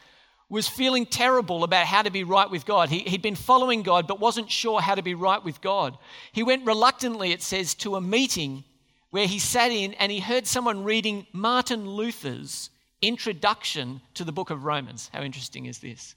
was 0.50 0.68
feeling 0.68 1.06
terrible 1.06 1.64
about 1.64 1.88
how 1.88 2.02
to 2.02 2.12
be 2.12 2.24
right 2.24 2.50
with 2.50 2.66
God. 2.66 2.90
He, 2.90 3.10
had 3.10 3.22
been 3.22 3.36
following 3.36 3.82
God 3.82 4.08
but 4.08 4.20
wasn't 4.20 4.52
sure 4.52 4.80
how 4.80 4.96
to 4.96 5.02
be 5.02 5.16
right 5.16 5.44
with 5.44 5.60
God. 5.62 5.98
He 6.32 6.44
went 6.44 6.66
reluctantly, 6.66 7.32
it 7.32 7.42
says, 7.42 7.74
to 7.76 7.96
a 7.96 8.02
meeting 8.02 8.64
where 9.10 9.28
he 9.28 9.40
sat 9.40 9.72
in 9.72 9.94
and 9.96 10.12
he 10.12 10.20
heard 10.20 10.46
someone 10.46 10.84
reading 10.84 11.26
Martin 11.34 11.90
Luther's 11.90 12.70
introduction 13.02 14.02
to 14.14 14.24
the 14.24 14.32
book 14.32 14.50
of 14.50 14.66
Romans. 14.66 15.10
How 15.14 15.22
interesting 15.22 15.66
is 15.66 15.80
this? 15.80 16.16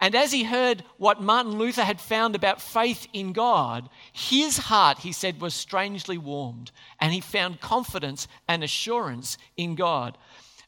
And 0.00 0.14
as 0.14 0.32
he 0.32 0.44
heard 0.44 0.82
what 0.96 1.20
Martin 1.20 1.58
Luther 1.58 1.84
had 1.84 2.00
found 2.00 2.34
about 2.34 2.62
faith 2.62 3.06
in 3.12 3.32
God, 3.32 3.88
his 4.12 4.56
heart, 4.56 4.98
he 4.98 5.12
said, 5.12 5.40
was 5.40 5.54
strangely 5.54 6.16
warmed, 6.16 6.70
and 7.00 7.12
he 7.12 7.20
found 7.20 7.60
confidence 7.60 8.26
and 8.48 8.64
assurance 8.64 9.36
in 9.56 9.74
God. 9.74 10.16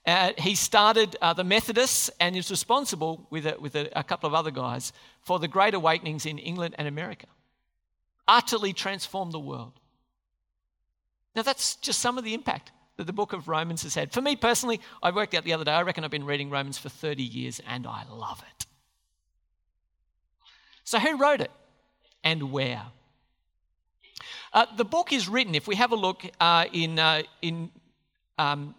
Uh, 0.04 0.32
he 0.36 0.54
started 0.54 1.16
uh, 1.22 1.32
the 1.32 1.44
Methodists 1.44 2.10
and 2.18 2.36
is 2.36 2.50
responsible 2.50 3.26
with, 3.30 3.46
a, 3.46 3.56
with 3.60 3.76
a, 3.76 3.88
a 3.98 4.02
couple 4.02 4.26
of 4.26 4.34
other 4.34 4.50
guys 4.50 4.92
for 5.20 5.38
the 5.38 5.46
Great 5.46 5.74
Awakenings 5.74 6.26
in 6.26 6.38
England 6.38 6.74
and 6.76 6.88
America. 6.88 7.26
Utterly 8.26 8.72
transformed 8.72 9.32
the 9.32 9.38
world. 9.38 9.72
Now, 11.36 11.42
that's 11.42 11.76
just 11.76 12.00
some 12.00 12.18
of 12.18 12.24
the 12.24 12.34
impact 12.34 12.72
that 12.96 13.06
the 13.06 13.12
book 13.12 13.32
of 13.32 13.48
Romans 13.48 13.84
has 13.84 13.94
had. 13.94 14.12
For 14.12 14.20
me 14.20 14.36
personally, 14.36 14.80
I 15.02 15.12
worked 15.12 15.34
out 15.34 15.44
the 15.44 15.52
other 15.52 15.64
day, 15.64 15.70
I 15.70 15.82
reckon 15.82 16.04
I've 16.04 16.10
been 16.10 16.24
reading 16.24 16.50
Romans 16.50 16.78
for 16.78 16.88
30 16.88 17.22
years 17.22 17.60
and 17.66 17.86
I 17.86 18.04
love 18.10 18.42
it. 18.56 18.66
So, 20.84 20.98
who 20.98 21.16
wrote 21.16 21.40
it 21.40 21.50
and 22.24 22.50
where? 22.50 22.82
Uh, 24.52 24.66
the 24.76 24.84
book 24.84 25.12
is 25.12 25.28
written, 25.28 25.54
if 25.54 25.66
we 25.66 25.76
have 25.76 25.92
a 25.92 25.96
look 25.96 26.24
uh, 26.38 26.66
in, 26.72 26.98
uh, 26.98 27.22
in 27.40 27.70
um, 28.38 28.74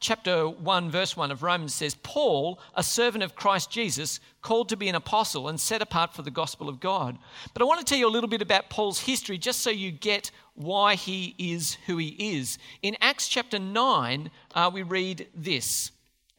chapter 0.00 0.48
1, 0.48 0.90
verse 0.90 1.16
1 1.16 1.30
of 1.30 1.42
Romans 1.42 1.74
says, 1.74 1.94
Paul, 2.02 2.60
a 2.74 2.82
servant 2.82 3.24
of 3.24 3.34
Christ 3.34 3.70
Jesus, 3.70 4.20
called 4.42 4.68
to 4.68 4.76
be 4.76 4.88
an 4.88 4.94
apostle 4.94 5.48
and 5.48 5.58
set 5.58 5.82
apart 5.82 6.14
for 6.14 6.22
the 6.22 6.30
gospel 6.30 6.68
of 6.68 6.80
God. 6.80 7.18
But 7.52 7.62
I 7.62 7.64
want 7.64 7.80
to 7.80 7.84
tell 7.84 7.98
you 7.98 8.08
a 8.08 8.10
little 8.10 8.28
bit 8.28 8.42
about 8.42 8.70
Paul's 8.70 9.00
history 9.00 9.38
just 9.38 9.60
so 9.60 9.70
you 9.70 9.90
get 9.90 10.30
why 10.54 10.94
he 10.94 11.34
is 11.38 11.78
who 11.86 11.96
he 11.98 12.16
is. 12.38 12.58
In 12.82 12.96
Acts 13.00 13.28
chapter 13.28 13.58
9, 13.58 14.30
uh, 14.54 14.70
we 14.72 14.82
read 14.82 15.28
this 15.34 15.90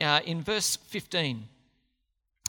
uh, 0.01 0.21
in 0.25 0.41
verse 0.41 0.75
15. 0.75 1.47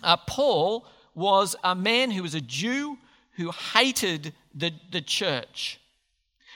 Uh, 0.02 0.16
Paul 0.16 0.86
was 1.14 1.56
a 1.64 1.74
man 1.74 2.10
who 2.10 2.22
was 2.22 2.34
a 2.34 2.40
Jew 2.40 2.98
who 3.32 3.50
hated 3.50 4.34
the, 4.54 4.72
the 4.90 5.00
church. 5.00 5.80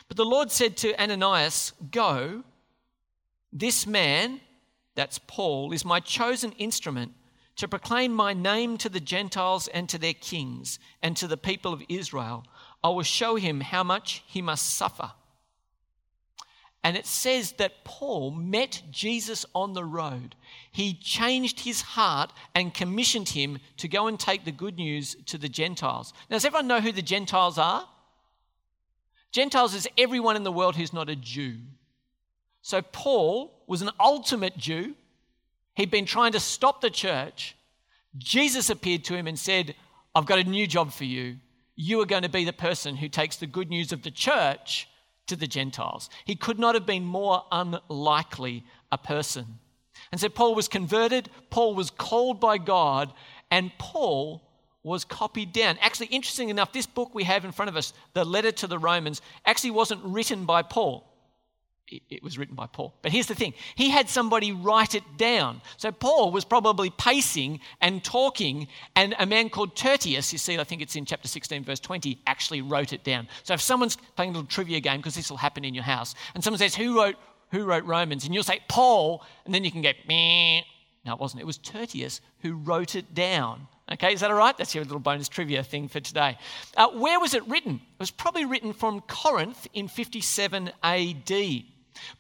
But 0.09 0.17
the 0.17 0.25
Lord 0.25 0.51
said 0.51 0.77
to 0.79 1.01
Ananias, 1.01 1.73
Go 1.91 2.45
this 3.53 3.87
man, 3.87 4.41
that's 4.95 5.19
Paul, 5.27 5.73
is 5.73 5.85
my 5.85 6.01
chosen 6.01 6.53
instrument 6.53 7.13
to 7.57 7.69
proclaim 7.69 8.13
my 8.13 8.33
name 8.33 8.79
to 8.79 8.89
the 8.89 9.01
Gentiles 9.01 9.69
and 9.69 9.89
to 9.89 9.99
their 9.99 10.15
kings 10.15 10.79
and 11.03 11.17
to 11.19 11.27
the 11.27 11.37
people 11.37 11.73
of 11.73 11.83
Israel. 11.89 12.45
I 12.83 12.89
will 12.89 13.03
show 13.03 13.37
him 13.37 13.61
how 13.61 13.85
much 13.85 14.23
he 14.27 14.41
must 14.41 14.75
suffer. 14.75 15.13
And 16.85 16.97
it 16.97 17.07
says 17.07 17.53
that 17.59 17.85
Paul 17.85 18.33
met 18.33 18.83
Jesus 18.91 19.47
on 19.55 19.73
the 19.73 19.85
road. 19.85 20.35
He 20.73 20.95
changed 20.95 21.61
his 21.61 21.81
heart 21.81 22.33
and 22.55 22.75
commissioned 22.75 23.29
him 23.29 23.59
to 23.77 23.87
go 23.87 24.09
and 24.09 24.19
take 24.19 24.45
the 24.45 24.51
good 24.51 24.77
news 24.77 25.15
to 25.27 25.39
the 25.39 25.49
Gentiles. 25.49 26.13
Now, 26.29 26.37
does 26.37 26.45
everyone 26.45 26.67
know 26.67 26.81
who 26.81 26.91
the 26.91 27.03
Gentiles 27.03 27.57
are? 27.57 27.89
Gentiles 29.31 29.75
is 29.75 29.87
everyone 29.97 30.35
in 30.35 30.43
the 30.43 30.51
world 30.51 30.75
who's 30.75 30.93
not 30.93 31.09
a 31.09 31.15
Jew. 31.15 31.59
So 32.63 32.81
Paul 32.81 33.53
was 33.67 33.83
an 33.83 33.91
ultimate 34.01 34.57
Jew. 34.57 34.95
He'd 35.75 35.91
been 35.91 36.07
trying 36.07 36.33
to 36.33 36.41
stop 36.41 36.81
the 36.81 36.91
church. 36.91 37.57
Jesus 38.17 38.71
appeared 38.71 39.05
to 39.05 39.17
him 39.17 39.27
and 39.27 39.39
said, 39.39 39.75
I've 40.15 40.27
got 40.27 40.39
a 40.39 40.45
new 40.45 40.67
job 40.67 40.93
for 40.93 41.05
you. 41.05 41.37
You 41.75 42.01
are 42.01 42.07
going 42.07 42.23
to 42.23 42.29
be 42.29 42.45
the 42.45 42.53
person 42.53 42.97
who 42.97 43.09
takes 43.09 43.37
the 43.37 43.47
good 43.47 43.69
news 43.69 43.93
of 43.93 44.03
the 44.03 44.11
church 44.11 44.89
to 45.27 45.35
the 45.35 45.47
Gentiles. 45.47 46.09
He 46.25 46.37
could 46.37 46.59
not 46.59 46.75
have 46.75 46.87
been 46.87 47.05
more 47.05 47.45
unlikely 47.51 48.65
a 48.93 48.99
person. 48.99 49.47
And 50.13 50.21
so 50.21 50.29
Paul 50.29 50.55
was 50.55 50.69
converted, 50.69 51.31
Paul 51.51 51.75
was 51.75 51.91
called 51.91 52.39
by 52.39 52.59
God, 52.59 53.13
and 53.51 53.73
Paul 53.79 54.43
was 54.83 55.05
copied 55.05 55.53
down. 55.53 55.79
Actually, 55.81 56.09
interesting 56.09 56.51
enough, 56.51 56.73
this 56.73 56.87
book 56.87 57.15
we 57.15 57.25
have 57.25 57.45
in 57.45 57.53
front 57.53 57.71
of 57.71 57.77
us, 57.77 57.93
the 58.15 58.25
letter 58.25 58.53
to 58.53 58.67
the 58.67 58.79
Romans, 58.79 59.23
actually 59.47 59.71
wasn't 59.71 60.05
written 60.05 60.45
by 60.45 60.63
Paul 60.63 61.12
it 61.89 62.23
was 62.23 62.39
written 62.39 62.55
by 62.55 62.67
Paul. 62.67 62.95
But 63.03 63.13
here's 63.13 63.27
the 63.27 63.35
thing 63.35 63.55
he 63.75 63.91
had 63.91 64.09
somebody 64.09 64.53
write 64.53 64.95
it 64.95 65.03
down. 65.17 65.61
So 65.77 65.93
Paul 65.93 66.33
was 66.33 66.45
probably 66.45 66.91
pacing 66.91 67.61
and 67.81 68.03
talking, 68.03 68.69
and 68.97 69.15
a 69.19 69.27
man 69.27 69.51
called 69.51 69.77
Tertius, 69.77 70.33
you 70.33 70.39
see, 70.39 70.59
I 70.59 70.65
think 70.65 70.83
it's 70.83 70.97
in 70.97 71.05
chapter 71.05 71.29
16, 71.29 71.65
verse 71.65 71.81
20, 71.81 72.19
actually 72.27 72.63
wrote 72.63 72.93
it 72.93 73.05
down. 73.05 73.29
So 73.43 73.55
if 73.55 73.61
someone's 73.61 73.97
playing 74.17 74.31
a 74.31 74.35
little 74.35 74.49
trivia 74.49 74.81
game, 74.81 74.99
because 74.99 75.15
this 75.15 75.31
will 75.31 75.37
happen 75.37 75.65
in 75.65 75.75
your 75.75 75.85
house, 75.85 76.15
and 76.35 76.43
someone 76.43 76.59
says, 76.59 76.75
Who 76.75 76.97
wrote, 76.97 77.17
who 77.51 77.65
wrote 77.65 77.85
Romans? 77.85 78.25
And 78.25 78.35
you'll 78.35 78.45
say, 78.45 78.61
Paul, 78.69 79.25
and 79.45 79.55
then 79.55 79.65
you 79.65 79.71
can 79.71 79.83
go, 79.83 79.93
Meh. 80.09 80.63
No, 81.05 81.15
it 81.15 81.21
wasn't. 81.21 81.43
It 81.43 81.47
was 81.47 81.59
Tertius 81.59 82.21
who 82.41 82.55
wrote 82.55 82.95
it 82.95 83.13
down. 83.13 83.67
Okay, 83.91 84.15
is 84.15 84.21
that 84.21 84.31
all 84.31 84.37
right? 84.37 84.57
That's 84.57 84.75
your 84.75 84.85
little 84.85 85.01
bonus 85.01 85.29
trivia 85.29 85.63
thing 85.65 85.89
for 85.89 86.01
today. 86.01 86.39
Uh, 86.77 86.89
where 86.91 87.19
was 87.19 87.35
it 87.35 87.47
written? 87.49 87.75
It 87.75 87.99
was 87.99 88.13
probably 88.13 88.45
written 88.45 88.73
from 88.73 89.01
Corinth 89.03 89.67
in 89.75 89.89
57 89.89 90.71
AD. 90.83 91.33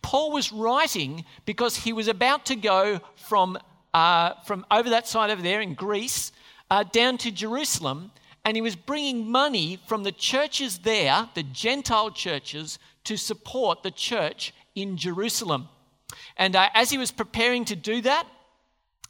Paul 0.02 0.32
was 0.32 0.52
writing 0.52 1.24
because 1.44 1.76
he 1.76 1.92
was 1.92 2.08
about 2.08 2.46
to 2.46 2.56
go 2.56 3.00
from, 3.16 3.58
uh, 3.94 4.34
from 4.44 4.66
over 4.70 4.90
that 4.90 5.06
side 5.06 5.30
over 5.30 5.42
there 5.42 5.60
in 5.60 5.74
Greece 5.74 6.32
uh, 6.70 6.84
down 6.84 7.18
to 7.18 7.30
Jerusalem, 7.30 8.12
and 8.44 8.56
he 8.56 8.62
was 8.62 8.76
bringing 8.76 9.30
money 9.30 9.78
from 9.86 10.02
the 10.02 10.12
churches 10.12 10.78
there, 10.78 11.28
the 11.34 11.42
Gentile 11.42 12.10
churches, 12.10 12.78
to 13.04 13.16
support 13.16 13.82
the 13.82 13.90
church 13.90 14.54
in 14.74 14.96
Jerusalem. 14.96 15.68
And 16.36 16.56
uh, 16.56 16.68
as 16.74 16.90
he 16.90 16.98
was 16.98 17.10
preparing 17.10 17.64
to 17.66 17.76
do 17.76 18.00
that, 18.02 18.26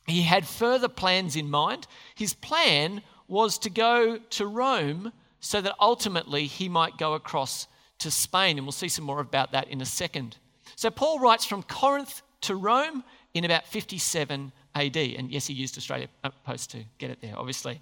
he 0.06 0.22
had 0.22 0.46
further 0.46 0.88
plans 0.88 1.36
in 1.36 1.50
mind. 1.50 1.86
His 2.14 2.34
plan 2.34 3.02
was 3.28 3.58
to 3.58 3.70
go 3.70 4.18
to 4.18 4.46
Rome 4.46 5.12
so 5.40 5.60
that 5.60 5.74
ultimately 5.80 6.46
he 6.46 6.68
might 6.68 6.98
go 6.98 7.14
across 7.14 7.66
to 7.98 8.10
Spain. 8.10 8.58
And 8.58 8.66
we'll 8.66 8.72
see 8.72 8.88
some 8.88 9.04
more 9.04 9.20
about 9.20 9.52
that 9.52 9.68
in 9.68 9.80
a 9.80 9.86
second. 9.86 10.38
So 10.82 10.90
Paul 10.90 11.20
writes 11.20 11.44
from 11.44 11.62
Corinth 11.62 12.22
to 12.40 12.56
Rome 12.56 13.04
in 13.34 13.44
about 13.44 13.68
57 13.68 14.50
AD. 14.74 14.96
And 14.96 15.30
yes, 15.30 15.46
he 15.46 15.54
used 15.54 15.78
Australia 15.78 16.08
Post 16.44 16.72
to 16.72 16.82
get 16.98 17.08
it 17.08 17.20
there, 17.22 17.38
obviously. 17.38 17.80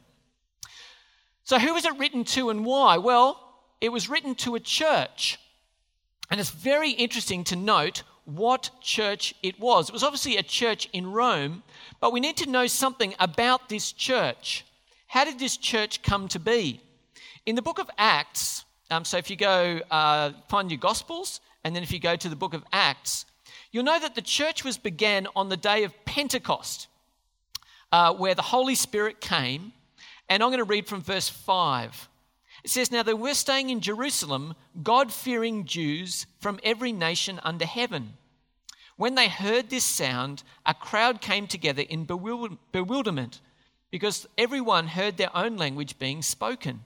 So 1.45 1.59
who 1.59 1.73
was 1.73 1.87
it 1.87 1.99
written 1.99 2.25
to 2.25 2.50
and 2.50 2.62
why? 2.62 2.99
Well, 2.99 3.40
it 3.80 3.88
was 3.88 4.11
written 4.11 4.35
to 4.45 4.54
a 4.54 4.61
church. 4.61 5.38
And 6.30 6.38
it's 6.38 6.50
very 6.50 6.90
interesting 6.90 7.42
to 7.45 7.57
note 7.57 8.02
what 8.26 8.69
church 8.83 9.35
it 9.42 9.59
was. 9.59 9.88
It 9.88 9.95
was 9.95 10.04
obviously 10.04 10.37
a 10.37 10.42
church 10.42 10.87
in 10.92 11.11
Rome, 11.11 11.62
but 12.02 12.12
we 12.12 12.21
need 12.21 12.37
to 12.37 12.50
know 12.50 12.66
something 12.66 13.14
about 13.19 13.71
this 13.71 13.92
church. 13.92 14.66
How 15.07 15.25
did 15.25 15.38
this 15.38 15.57
church 15.57 16.02
come 16.02 16.28
to 16.28 16.38
be? 16.38 16.83
In 17.47 17.54
the 17.54 17.62
book 17.62 17.78
of 17.78 17.88
Acts, 17.97 18.66
um, 18.90 19.07
so 19.07 19.16
if 19.16 19.30
you 19.30 19.37
go 19.37 19.80
uh, 19.90 20.33
find 20.50 20.71
your 20.71 20.78
Gospels, 20.78 21.40
and 21.64 21.75
then 21.75 21.83
if 21.83 21.93
you 21.93 21.99
go 21.99 22.17
to 22.17 22.29
the 22.29 22.37
book 22.37 22.55
of 22.55 22.64
Acts, 22.73 23.26
you'll 23.71 23.85
know 23.85 23.99
that 24.00 24.14
the 24.14 24.23
church 24.23 24.64
was 24.64 24.79
began 24.79 25.26
on 25.37 25.49
the 25.49 25.57
day 25.57 25.85
of 25.85 26.05
Pentecost, 26.05 26.88
uh, 27.93 28.14
where 28.14 28.35
the 28.35 28.43
Holy 28.43 28.75
Spirit 28.75 29.21
came. 29.21 29.73
And 30.29 30.43
I'm 30.43 30.50
going 30.50 30.59
to 30.59 30.64
read 30.64 30.87
from 30.87 31.02
verse 31.02 31.29
5. 31.29 32.09
It 32.62 32.71
says, 32.71 32.93
Now 32.93 33.02
they 33.02 33.14
were 33.14 33.35
staying 33.35 33.71
in 33.71 33.81
Jerusalem, 33.81 34.55
God 34.83 35.12
fearing 35.12 35.64
Jews 35.64 36.26
from 36.38 36.61
every 36.62 36.93
nation 36.93 37.40
under 37.43 37.67
heaven. 37.67 38.14
When 38.97 39.14
they 39.14 39.29
heard 39.29 39.71
this 39.71 39.85
sound, 39.85 40.43
a 40.67 40.75
crowd 40.75 41.21
came 41.21 41.47
together 41.47 41.83
in 41.83 42.05
bewilderment 42.05 43.40
because 43.90 44.29
everyone 44.37 44.88
heard 44.88 45.17
their 45.17 45.35
own 45.35 45.57
language 45.57 45.99
being 45.99 46.23
spoken. 46.23 46.81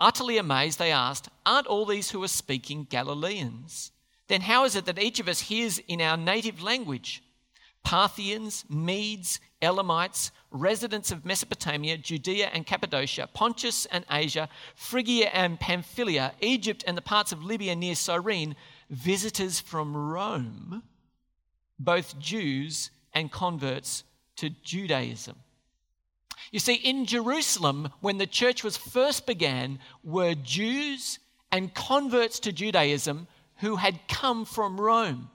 Utterly 0.00 0.38
amazed, 0.38 0.78
they 0.78 0.90
asked, 0.90 1.28
Aren't 1.44 1.66
all 1.66 1.84
these 1.84 2.10
who 2.10 2.22
are 2.22 2.28
speaking 2.28 2.86
Galileans? 2.88 3.92
Then 4.28 4.40
how 4.40 4.64
is 4.64 4.76
it 4.76 4.86
that 4.86 4.98
each 4.98 5.20
of 5.20 5.28
us 5.28 5.40
hears 5.40 5.78
in 5.78 6.00
our 6.00 6.16
native 6.16 6.62
language? 6.62 7.22
Parthians, 7.82 8.64
Medes, 8.68 9.40
Elamites, 9.60 10.30
residents 10.50 11.10
of 11.10 11.24
Mesopotamia, 11.24 11.98
Judea 11.98 12.50
and 12.52 12.66
Cappadocia, 12.66 13.28
Pontus 13.32 13.86
and 13.86 14.04
Asia, 14.10 14.48
Phrygia 14.74 15.28
and 15.34 15.58
Pamphylia, 15.58 16.34
Egypt 16.40 16.84
and 16.86 16.96
the 16.96 17.02
parts 17.02 17.32
of 17.32 17.44
Libya 17.44 17.74
near 17.74 17.94
Cyrene, 17.94 18.56
visitors 18.88 19.60
from 19.60 19.96
Rome, 19.96 20.82
both 21.78 22.18
Jews 22.18 22.90
and 23.12 23.30
converts 23.30 24.04
to 24.36 24.50
Judaism. 24.50 25.36
You 26.50 26.58
see, 26.58 26.74
in 26.74 27.06
Jerusalem, 27.06 27.90
when 28.00 28.18
the 28.18 28.26
church 28.26 28.64
was 28.64 28.76
first 28.76 29.26
began, 29.26 29.78
were 30.02 30.34
Jews 30.34 31.18
and 31.52 31.72
converts 31.74 32.40
to 32.40 32.52
Judaism 32.52 33.28
who 33.56 33.76
had 33.76 34.08
come 34.08 34.44
from 34.44 34.80
Rome. 34.80 35.30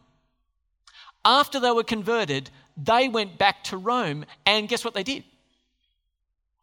After 1.24 1.60
they 1.60 1.72
were 1.72 1.84
converted, 1.84 2.50
they 2.76 3.08
went 3.08 3.38
back 3.38 3.64
to 3.66 3.78
Rome, 3.78 4.26
and 4.46 4.68
guess 4.68 4.84
what 4.84 4.94
they 4.94 5.04
did? 5.04 5.24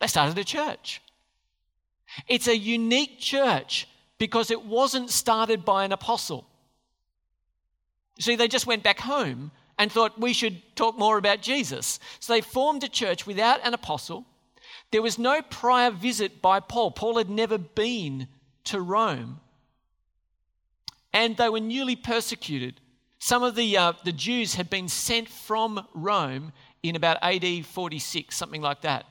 They 0.01 0.07
started 0.07 0.37
a 0.39 0.45
church. 0.45 1.01
It's 2.29 2.49
a 2.49 2.57
unique 2.57 3.19
church 3.19 3.89
because 4.19 4.51
it 4.51 4.65
wasn't 4.65 5.11
started 5.11 5.65
by 5.65 5.85
an 5.85 5.93
apostle. 5.93 6.47
You 8.17 8.23
see, 8.23 8.37
they 8.37 8.49
just 8.49 8.67
went 8.67 8.83
back 8.83 9.01
home 9.01 9.51
and 9.79 9.91
thought 9.91 10.21
we 10.21 10.33
should 10.33 10.61
talk 10.77 10.99
more 10.99 11.17
about 11.17 11.41
Jesus. 11.41 11.99
So 12.21 12.35
they 12.35 12.41
formed 12.43 12.85
a 12.85 12.89
church 12.89 13.27
without 13.27 13.65
an 13.65 13.75
apostle 13.75 14.27
there 14.93 15.03
was 15.03 15.19
no 15.19 15.43
prior 15.43 15.91
visit 15.91 16.41
by 16.41 16.61
Paul. 16.61 16.93
Paul 16.93 17.19
had 17.19 17.31
never 17.31 17.59
been 17.59 18.29
to 18.65 18.81
Rome. 18.81 19.41
And 21.13 21.37
they 21.37 21.49
were 21.49 21.61
newly 21.61 21.97
persecuted. 21.97 22.81
Some 23.19 23.43
of 23.43 23.55
the, 23.55 23.77
uh, 23.77 23.93
the 24.05 24.13
Jews 24.13 24.55
had 24.55 24.69
been 24.69 24.89
sent 24.89 25.29
from 25.29 25.87
Rome 25.95 26.53
in 26.83 26.95
about 26.95 27.19
AD 27.23 27.65
46, 27.65 28.37
something 28.37 28.61
like 28.61 28.83
that, 28.83 29.07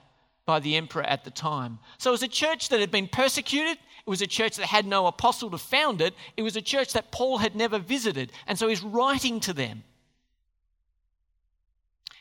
by 0.46 0.60
the 0.60 0.76
emperor 0.76 1.04
at 1.04 1.24
the 1.24 1.32
time. 1.32 1.80
So 1.98 2.12
it 2.12 2.14
was 2.14 2.24
a 2.24 2.28
church 2.28 2.70
that 2.70 2.80
had 2.80 2.92
been 2.92 3.08
persecuted. 3.08 3.78
It 3.78 4.10
was 4.10 4.22
a 4.22 4.28
church 4.28 4.58
that 4.58 4.68
had 4.68 4.86
no 4.86 5.08
apostle 5.08 5.50
to 5.52 5.58
found 5.58 6.02
it. 6.02 6.14
It 6.38 6.44
was 6.44 6.56
a 6.56 6.62
church 6.62 6.94
that 6.94 7.12
Paul 7.12 7.40
had 7.40 7.56
never 7.56 7.80
visited. 7.80 8.32
And 8.46 8.58
so 8.58 8.68
he's 8.68 8.84
writing 8.84 9.40
to 9.42 9.54
them. 9.54 9.84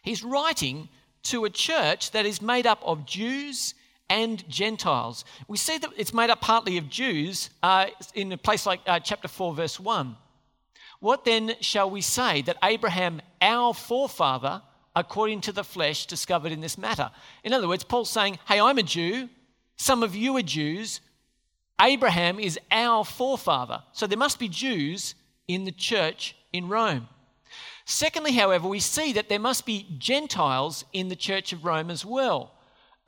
He's 0.03 0.23
writing 0.23 0.89
to 1.25 1.45
a 1.45 1.51
church 1.51 2.11
that 2.13 2.27
is 2.27 2.41
made 2.41 2.67
up 2.67 2.83
of 2.85 3.07
Jews 3.07 3.75
and 4.09 4.47
Gentiles. 4.49 5.25
We 5.47 5.57
see 5.57 5.79
that 5.79 5.91
it's 5.97 6.13
made 6.13 6.31
up 6.31 6.41
partly 6.41 6.77
of 6.79 6.91
Jews 6.91 7.51
uh, 7.63 7.87
in 8.15 8.33
a 8.33 8.37
place 8.37 8.67
like 8.67 8.81
uh, 8.87 8.99
chapter 8.99 9.29
4, 9.29 9.55
verse 9.55 9.79
1. 9.79 10.17
What 10.99 11.25
then 11.25 11.55
shall 11.61 11.89
we 11.89 12.03
say 12.03 12.43
that 12.43 12.59
Abraham, 12.63 13.23
our 13.41 13.73
forefather, 13.73 14.63
according 14.95 15.41
to 15.43 15.53
the 15.53 15.65
flesh, 15.65 16.07
discovered 16.07 16.53
in 16.53 16.61
this 16.61 16.77
matter? 16.77 17.11
In 17.45 17.53
other 17.53 17.69
words, 17.69 17.85
Paul's 17.85 18.11
saying, 18.11 18.39
Hey, 18.47 18.61
I'm 18.61 18.79
a 18.79 18.83
Jew. 18.83 19.29
Some 19.77 20.03
of 20.03 20.15
you 20.15 20.37
are 20.37 20.43
Jews. 20.43 21.01
Abraham 21.81 22.39
is 22.39 22.59
our 22.71 23.05
forefather. 23.05 23.83
So 23.93 24.07
there 24.07 24.19
must 24.19 24.39
be 24.39 24.49
Jews 24.49 25.15
in 25.49 25.65
the 25.65 25.73
church 25.73 26.37
in 26.53 26.69
Rome. 26.69 27.09
Secondly, 27.85 28.33
however, 28.33 28.69
we 28.69 28.81
see 28.81 29.13
that 29.15 29.29
there 29.29 29.39
must 29.39 29.67
be 29.67 29.87
Gentiles 29.99 30.85
in 30.93 31.09
the 31.09 31.17
church 31.17 31.53
of 31.53 31.65
Rome 31.65 31.91
as 31.91 32.05
well. 32.05 32.53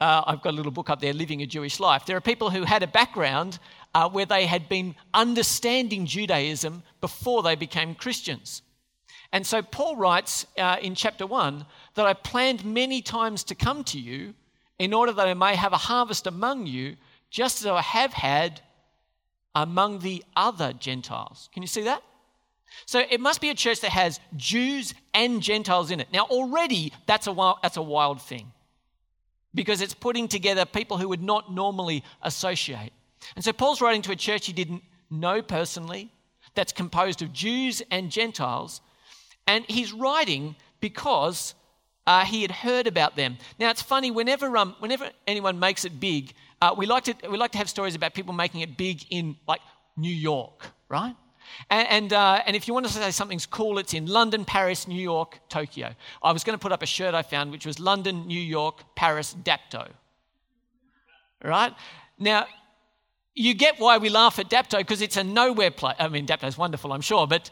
Uh, 0.01 0.23
I've 0.27 0.43
got 0.43 0.55
a 0.55 0.57
little 0.57 0.73
book 0.73 0.91
up 0.91 1.01
there, 1.01 1.13
Living 1.13 1.43
a 1.43 1.47
Jewish 1.47 1.79
Life. 1.79 2.07
There 2.07 2.17
are 2.17 2.21
people 2.21 2.51
who 2.51 2.65
had 2.65 2.83
a 2.83 2.89
background 2.89 3.59
uh, 3.95 4.09
where 4.09 4.27
they 4.27 4.47
had 4.47 4.69
been 4.69 4.97
understanding 5.15 6.07
Judaism 6.07 6.83
before 7.01 7.43
they 7.43 7.55
became 7.55 7.95
Christians. 7.95 8.63
And 9.33 9.47
so 9.47 9.63
Paul 9.63 9.97
writes 9.97 10.47
uh, 10.59 10.77
in 10.83 10.95
chapter 10.95 11.27
1 11.27 11.65
that 11.95 12.07
I 12.07 12.15
planned 12.15 12.65
many 12.65 13.01
times 13.01 13.45
to 13.45 13.55
come 13.55 13.85
to 13.85 14.01
you 14.01 14.35
in 14.79 14.93
order 14.93 15.13
that 15.13 15.29
I 15.29 15.35
may 15.35 15.55
have 15.55 15.73
a 15.73 15.79
harvest 15.79 16.27
among 16.27 16.67
you, 16.67 16.97
just 17.31 17.61
as 17.61 17.67
I 17.67 17.81
have 17.81 18.13
had 18.13 18.61
among 19.55 20.01
the 20.01 20.25
other 20.35 20.73
Gentiles. 20.73 21.49
Can 21.53 21.63
you 21.63 21.69
see 21.69 21.83
that? 21.83 22.03
So 22.87 23.01
it 23.11 23.21
must 23.21 23.41
be 23.41 23.51
a 23.51 23.55
church 23.55 23.81
that 23.81 23.91
has 23.91 24.21
Jews 24.37 24.95
and 25.15 25.43
Gentiles 25.43 25.91
in 25.91 26.01
it. 26.01 26.09
Now, 26.13 26.23
already 26.25 26.93
that's 27.07 27.27
a 27.27 27.33
wild, 27.33 27.59
that's 27.63 27.77
a 27.77 27.83
wild 27.83 28.21
thing 28.21 28.53
because 29.55 29.81
it's 29.81 29.95
putting 29.95 30.29
together 30.29 30.65
people 30.65 30.99
who 30.99 31.09
would 31.09 31.23
not 31.23 31.53
normally 31.53 32.03
associate. 32.23 32.93
And 33.37 33.45
so 33.45 33.53
Paul's 33.53 33.81
writing 33.81 34.03
to 34.03 34.13
a 34.13 34.17
church 34.17 34.47
he 34.47 34.53
didn't 34.53 34.83
know 35.11 35.43
personally, 35.43 36.11
that's 36.55 36.73
composed 36.73 37.23
of 37.23 37.33
Jews 37.33 37.83
and 37.91 38.11
Gentiles. 38.11 38.81
And 39.47 39.65
he's 39.69 39.93
writing 39.93 40.57
because 40.81 41.55
uh, 42.07 42.25
he 42.25 42.43
had 42.43 42.51
heard 42.51 42.87
about 42.87 43.17
them. 43.17 43.39
Now 43.59 43.71
it's 43.71 43.83
funny 43.83 44.11
whenever 44.11 44.57
um, 44.57 44.75
whenever 44.81 45.11
anyone 45.27 45.59
makes 45.59 45.85
it 45.85 46.01
big, 46.01 46.33
uh, 46.61 46.75
we 46.77 46.87
like 46.87 47.05
to 47.05 47.15
we 47.31 47.37
like 47.37 47.53
to 47.53 47.59
have 47.59 47.69
stories 47.69 47.95
about 47.95 48.15
people 48.15 48.33
making 48.33 48.61
it 48.61 48.77
big 48.77 49.05
in 49.11 49.37
like 49.47 49.61
New 49.97 50.13
York, 50.15 50.67
right? 50.89 51.15
And 51.71 51.89
and, 51.89 52.13
uh, 52.13 52.43
and 52.47 52.57
if 52.57 52.67
you 52.69 52.75
want 52.75 52.87
to 52.87 52.93
say 52.93 53.11
something's 53.11 53.47
cool, 53.47 53.79
it's 53.79 53.95
in 53.95 54.07
London, 54.07 54.45
Paris, 54.45 54.89
New 54.89 55.01
York, 55.01 55.41
Tokyo. 55.49 55.95
I 56.23 56.33
was 56.33 56.45
going 56.45 56.59
to 56.59 56.63
put 56.63 56.73
up 56.73 56.83
a 56.83 56.87
shirt 56.87 57.15
I 57.15 57.23
found 57.23 57.51
which 57.51 57.67
was 57.67 57.79
London, 57.79 58.27
New 58.27 58.41
York, 58.41 58.83
Paris, 58.95 59.35
Dapto. 59.43 59.89
Right 61.43 61.75
now, 62.19 62.47
you 63.35 63.55
get 63.55 63.81
why 63.81 63.99
we 63.99 64.09
laugh 64.09 64.39
at 64.39 64.49
Dapto 64.49 64.79
because 64.79 65.01
it's 65.01 65.17
a 65.17 65.25
nowhere 65.25 65.71
place. 65.71 65.97
I 65.99 66.09
mean, 66.09 66.27
Dapto 66.27 66.47
is 66.47 66.59
wonderful, 66.59 66.93
I'm 66.93 67.01
sure, 67.01 67.27
but 67.27 67.51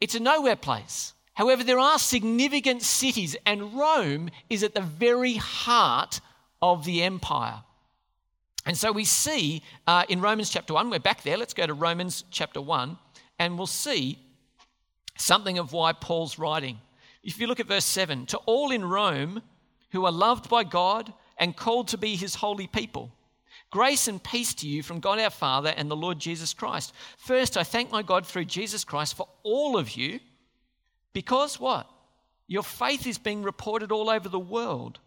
it's 0.00 0.14
a 0.14 0.20
nowhere 0.20 0.56
place. 0.56 1.14
However, 1.34 1.64
there 1.64 1.78
are 1.78 1.98
significant 1.98 2.82
cities, 2.82 3.36
and 3.46 3.74
Rome 3.74 4.30
is 4.50 4.62
at 4.62 4.74
the 4.74 4.80
very 4.80 5.34
heart 5.34 6.20
of 6.60 6.84
the 6.84 7.02
empire. 7.02 7.62
And 8.66 8.76
so 8.76 8.92
we 8.92 9.04
see 9.04 9.62
uh, 9.86 10.04
in 10.08 10.20
Romans 10.20 10.50
chapter 10.50 10.74
1, 10.74 10.90
we're 10.90 10.98
back 10.98 11.22
there. 11.22 11.36
Let's 11.36 11.54
go 11.54 11.66
to 11.66 11.74
Romans 11.74 12.24
chapter 12.30 12.60
1, 12.60 12.98
and 13.38 13.56
we'll 13.56 13.66
see 13.66 14.18
something 15.16 15.58
of 15.58 15.72
why 15.72 15.92
Paul's 15.92 16.38
writing. 16.38 16.78
If 17.22 17.38
you 17.38 17.46
look 17.46 17.60
at 17.60 17.66
verse 17.66 17.84
7 17.84 18.26
to 18.26 18.38
all 18.38 18.70
in 18.70 18.84
Rome 18.84 19.42
who 19.92 20.04
are 20.04 20.12
loved 20.12 20.48
by 20.48 20.64
God 20.64 21.12
and 21.36 21.56
called 21.56 21.88
to 21.88 21.98
be 21.98 22.16
his 22.16 22.36
holy 22.36 22.66
people. 22.66 23.12
Grace 23.70 24.08
and 24.08 24.22
peace 24.22 24.52
to 24.54 24.68
you 24.68 24.82
from 24.82 25.00
God 25.00 25.18
our 25.18 25.30
Father 25.30 25.72
and 25.76 25.90
the 25.90 25.96
Lord 25.96 26.18
Jesus 26.18 26.52
Christ. 26.54 26.92
First, 27.16 27.56
I 27.56 27.64
thank 27.64 27.90
my 27.90 28.02
God 28.02 28.26
through 28.26 28.46
Jesus 28.46 28.84
Christ 28.84 29.16
for 29.16 29.28
all 29.42 29.76
of 29.76 29.92
you 29.92 30.20
because 31.12 31.60
what? 31.60 31.88
Your 32.46 32.62
faith 32.62 33.06
is 33.06 33.18
being 33.18 33.42
reported 33.42 33.92
all 33.92 34.10
over 34.10 34.28
the 34.28 34.38
world. 34.38 34.98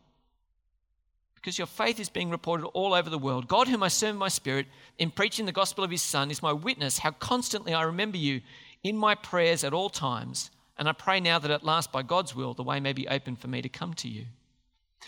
Because 1.44 1.58
your 1.58 1.68
faith 1.68 2.00
is 2.00 2.08
being 2.08 2.30
reported 2.30 2.68
all 2.68 2.94
over 2.94 3.10
the 3.10 3.18
world. 3.18 3.50
God, 3.50 3.68
whom 3.68 3.84
I 3.84 3.90
serve 3.90 4.12
in 4.12 4.18
my 4.18 4.30
spirit, 4.30 4.66
in 4.98 5.12
preaching 5.12 5.46
the 5.46 5.52
gospel 5.52 5.84
of 5.84 5.92
his 5.92 6.02
Son, 6.02 6.32
is 6.32 6.42
my 6.42 6.54
witness 6.54 7.00
how 7.00 7.12
constantly 7.12 7.74
I 7.74 7.82
remember 7.82 8.16
you 8.16 8.40
in 8.82 8.96
my 8.96 9.14
prayers 9.14 9.66
at 9.66 9.74
all 9.74 9.90
times. 9.90 10.52
And 10.78 10.88
I 10.88 10.94
pray 10.94 11.20
now 11.20 11.40
that 11.40 11.52
at 11.52 11.66
last, 11.66 11.92
by 11.92 12.02
God's 12.02 12.34
will, 12.34 12.54
the 12.54 12.64
way 12.64 12.80
may 12.80 12.94
be 12.94 13.10
open 13.10 13.36
for 13.36 13.50
me 13.50 13.62
to 13.62 13.68
come 13.68 13.94
to 13.96 14.08
you. 14.08 14.24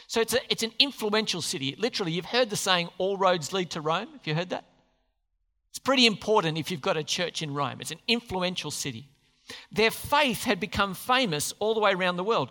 So 0.07 0.19
it's, 0.19 0.33
a, 0.33 0.39
it's 0.49 0.61
an 0.61 0.73
influential 0.77 1.41
city. 1.41 1.73
Literally, 1.79 2.11
you've 2.11 2.25
heard 2.25 2.49
the 2.49 2.57
saying, 2.57 2.89
all 2.97 3.15
roads 3.15 3.53
lead 3.53 3.69
to 3.71 3.79
Rome. 3.79 4.09
Have 4.11 4.27
you 4.27 4.35
heard 4.35 4.49
that? 4.49 4.65
It's 5.69 5.79
pretty 5.79 6.05
important 6.05 6.57
if 6.57 6.69
you've 6.69 6.81
got 6.81 6.97
a 6.97 7.03
church 7.03 7.43
in 7.43 7.53
Rome. 7.53 7.77
It's 7.79 7.91
an 7.91 7.99
influential 8.09 8.71
city. 8.71 9.07
Their 9.71 9.91
faith 9.91 10.43
had 10.43 10.59
become 10.59 10.95
famous 10.95 11.53
all 11.59 11.73
the 11.73 11.79
way 11.79 11.93
around 11.93 12.17
the 12.17 12.25
world. 12.25 12.49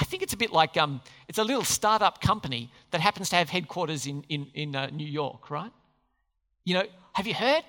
I 0.00 0.04
think 0.04 0.22
it's 0.22 0.32
a 0.32 0.36
bit 0.36 0.52
like 0.52 0.76
um, 0.76 1.00
it's 1.28 1.38
a 1.38 1.44
little 1.44 1.64
startup 1.64 2.20
company 2.20 2.70
that 2.92 3.00
happens 3.00 3.30
to 3.30 3.36
have 3.36 3.48
headquarters 3.50 4.06
in, 4.06 4.24
in, 4.28 4.46
in 4.54 4.76
uh, 4.76 4.86
New 4.90 5.06
York, 5.06 5.50
right? 5.50 5.72
You 6.64 6.74
know, 6.74 6.84
have 7.14 7.26
you 7.26 7.34
heard? 7.34 7.64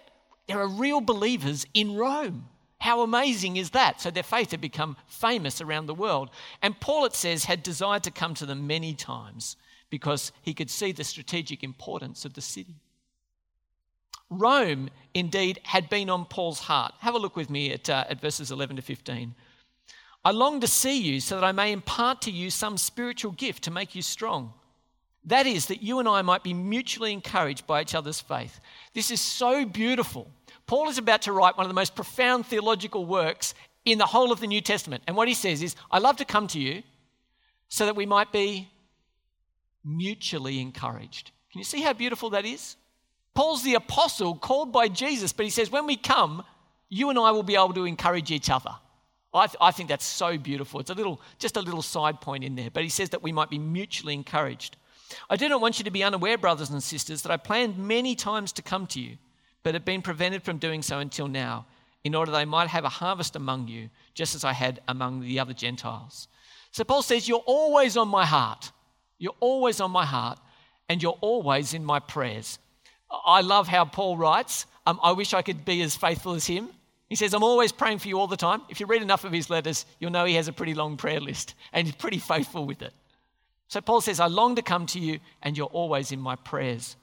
There 0.47 0.59
are 0.59 0.67
real 0.67 1.01
believers 1.01 1.65
in 1.73 1.95
Rome. 1.95 2.45
How 2.79 3.01
amazing 3.01 3.57
is 3.57 3.71
that? 3.71 3.99
So 3.99 4.09
their 4.09 4.23
faith 4.23 4.51
had 4.51 4.61
become 4.61 4.95
famous 5.07 5.59
around 5.59 5.87
the 5.87 5.93
world. 5.93 6.29
And 6.61 6.79
Paul, 6.79 7.05
it 7.05 7.13
says, 7.13 7.45
had 7.45 7.61
desired 7.61 8.03
to 8.03 8.11
come 8.11 8.33
to 8.35 8.45
them 8.45 8.67
many 8.67 8.93
times 8.93 9.57
because 9.89 10.31
he 10.41 10.53
could 10.53 10.69
see 10.69 10.91
the 10.91 11.03
strategic 11.03 11.63
importance 11.63 12.25
of 12.25 12.33
the 12.33 12.41
city. 12.41 12.75
Rome, 14.29 14.89
indeed, 15.13 15.59
had 15.63 15.89
been 15.89 16.09
on 16.09 16.25
Paul's 16.25 16.59
heart. 16.59 16.93
Have 16.99 17.15
a 17.15 17.19
look 17.19 17.35
with 17.35 17.49
me 17.49 17.71
at, 17.73 17.89
uh, 17.89 18.05
at 18.07 18.21
verses 18.21 18.51
11 18.51 18.75
to 18.75 18.81
15. 18.81 19.33
I 20.23 20.31
long 20.31 20.59
to 20.61 20.67
see 20.67 20.99
you 20.99 21.19
so 21.19 21.35
that 21.35 21.43
I 21.43 21.51
may 21.51 21.71
impart 21.71 22.21
to 22.23 22.31
you 22.31 22.49
some 22.49 22.77
spiritual 22.77 23.31
gift 23.31 23.63
to 23.63 23.71
make 23.71 23.95
you 23.95 24.01
strong. 24.01 24.53
That 25.25 25.47
is, 25.47 25.67
that 25.67 25.83
you 25.83 25.99
and 25.99 26.07
I 26.07 26.21
might 26.21 26.43
be 26.43 26.53
mutually 26.53 27.13
encouraged 27.13 27.67
by 27.67 27.81
each 27.81 27.95
other's 27.95 28.21
faith. 28.21 28.59
This 28.93 29.11
is 29.11 29.21
so 29.21 29.65
beautiful 29.65 30.31
Paul 30.69 30.87
is 30.87 30.99
about 30.99 31.23
to 31.23 31.31
write 31.31 31.57
one 31.57 31.65
of 31.65 31.67
the 31.67 31.73
most 31.73 31.95
profound 31.95 32.45
theological 32.45 33.03
works 33.03 33.55
in 33.85 33.97
the 33.97 34.05
whole 34.05 34.31
of 34.31 34.39
the 34.39 34.45
New 34.45 34.61
Testament. 34.61 35.01
And 35.07 35.15
what 35.15 35.27
he 35.27 35.33
says 35.33 35.63
is, 35.63 35.75
I 35.89 35.97
love 35.97 36.17
to 36.17 36.25
come 36.25 36.45
to 36.49 36.59
you 36.59 36.83
so 37.69 37.87
that 37.87 37.95
we 37.95 38.05
might 38.05 38.31
be 38.31 38.69
mutually 39.83 40.61
encouraged. 40.61 41.31
Can 41.51 41.57
you 41.57 41.65
see 41.65 41.81
how 41.81 41.93
beautiful 41.93 42.29
that 42.29 42.45
is? 42.45 42.75
Paul's 43.33 43.63
the 43.63 43.73
apostle 43.73 44.35
called 44.35 44.71
by 44.71 44.89
Jesus, 44.89 45.33
but 45.33 45.43
he 45.43 45.49
says, 45.49 45.71
when 45.71 45.87
we 45.87 45.95
come, 45.95 46.43
you 46.87 47.09
and 47.09 47.17
I 47.17 47.31
will 47.31 47.41
be 47.41 47.55
able 47.55 47.73
to 47.73 47.85
encourage 47.85 48.29
each 48.29 48.51
other. 48.51 48.75
I, 49.33 49.47
th- 49.47 49.57
I 49.61 49.71
think 49.71 49.89
that's 49.89 50.05
so 50.05 50.37
beautiful. 50.37 50.79
It's 50.79 50.89
a 50.89 50.95
little, 50.95 51.21
just 51.37 51.57
a 51.57 51.61
little 51.61 51.81
side 51.81 52.19
point 52.19 52.43
in 52.43 52.55
there, 52.55 52.69
but 52.71 52.83
he 52.83 52.89
says 52.89 53.09
that 53.09 53.21
we 53.21 53.31
might 53.31 53.49
be 53.49 53.59
mutually 53.59 54.13
encouraged. 54.13 54.77
I 55.29 55.35
do 55.35 55.47
not 55.49 55.61
want 55.61 55.79
you 55.79 55.85
to 55.85 55.91
be 55.91 56.03
unaware, 56.03 56.37
brothers 56.37 56.69
and 56.69 56.81
sisters, 56.81 57.21
that 57.21 57.31
I 57.31 57.37
planned 57.37 57.77
many 57.77 58.15
times 58.15 58.51
to 58.53 58.61
come 58.61 58.87
to 58.87 58.99
you 58.99 59.17
but 59.63 59.73
have 59.73 59.85
been 59.85 60.01
prevented 60.01 60.43
from 60.43 60.57
doing 60.57 60.81
so 60.81 60.99
until 60.99 61.27
now, 61.27 61.65
in 62.03 62.15
order 62.15 62.31
they 62.31 62.45
might 62.45 62.69
have 62.69 62.85
a 62.85 62.89
harvest 62.89 63.35
among 63.35 63.67
you, 63.67 63.89
just 64.13 64.35
as 64.35 64.43
I 64.43 64.53
had 64.53 64.81
among 64.87 65.21
the 65.21 65.39
other 65.39 65.53
Gentiles. 65.53 66.27
So 66.71 66.83
Paul 66.83 67.01
says, 67.01 67.27
You're 67.27 67.43
always 67.45 67.97
on 67.97 68.07
my 68.07 68.25
heart. 68.25 68.71
You're 69.17 69.35
always 69.39 69.81
on 69.81 69.91
my 69.91 70.05
heart, 70.05 70.39
and 70.87 71.03
you're 71.03 71.17
always 71.19 71.73
in 71.73 71.83
my 71.83 71.99
prayers. 71.99 72.57
I 73.25 73.41
love 73.41 73.67
how 73.67 73.85
Paul 73.85 74.17
writes. 74.17 74.65
Um, 74.85 74.99
I 75.03 75.11
wish 75.11 75.33
I 75.33 75.41
could 75.41 75.65
be 75.65 75.81
as 75.81 75.95
faithful 75.95 76.33
as 76.33 76.45
him. 76.45 76.69
He 77.09 77.15
says, 77.15 77.33
I'm 77.33 77.43
always 77.43 77.71
praying 77.71 77.99
for 77.99 78.07
you 78.07 78.19
all 78.19 78.27
the 78.27 78.37
time. 78.37 78.61
If 78.69 78.79
you 78.79 78.85
read 78.85 79.01
enough 79.01 79.23
of 79.23 79.31
his 79.31 79.49
letters, 79.49 79.85
you'll 79.99 80.11
know 80.11 80.25
he 80.25 80.35
has 80.35 80.47
a 80.47 80.53
pretty 80.53 80.75
long 80.75 80.95
prayer 80.95 81.19
list, 81.19 81.55
and 81.73 81.87
he's 81.87 81.95
pretty 81.95 82.19
faithful 82.19 82.65
with 82.65 82.81
it. 82.81 82.93
So 83.67 83.81
Paul 83.81 84.01
says, 84.01 84.19
I 84.19 84.27
long 84.27 84.55
to 84.55 84.61
come 84.61 84.85
to 84.87 84.99
you, 84.99 85.19
and 85.41 85.57
you're 85.57 85.67
always 85.67 86.11
in 86.11 86.19
my 86.19 86.35
prayers. 86.35 86.95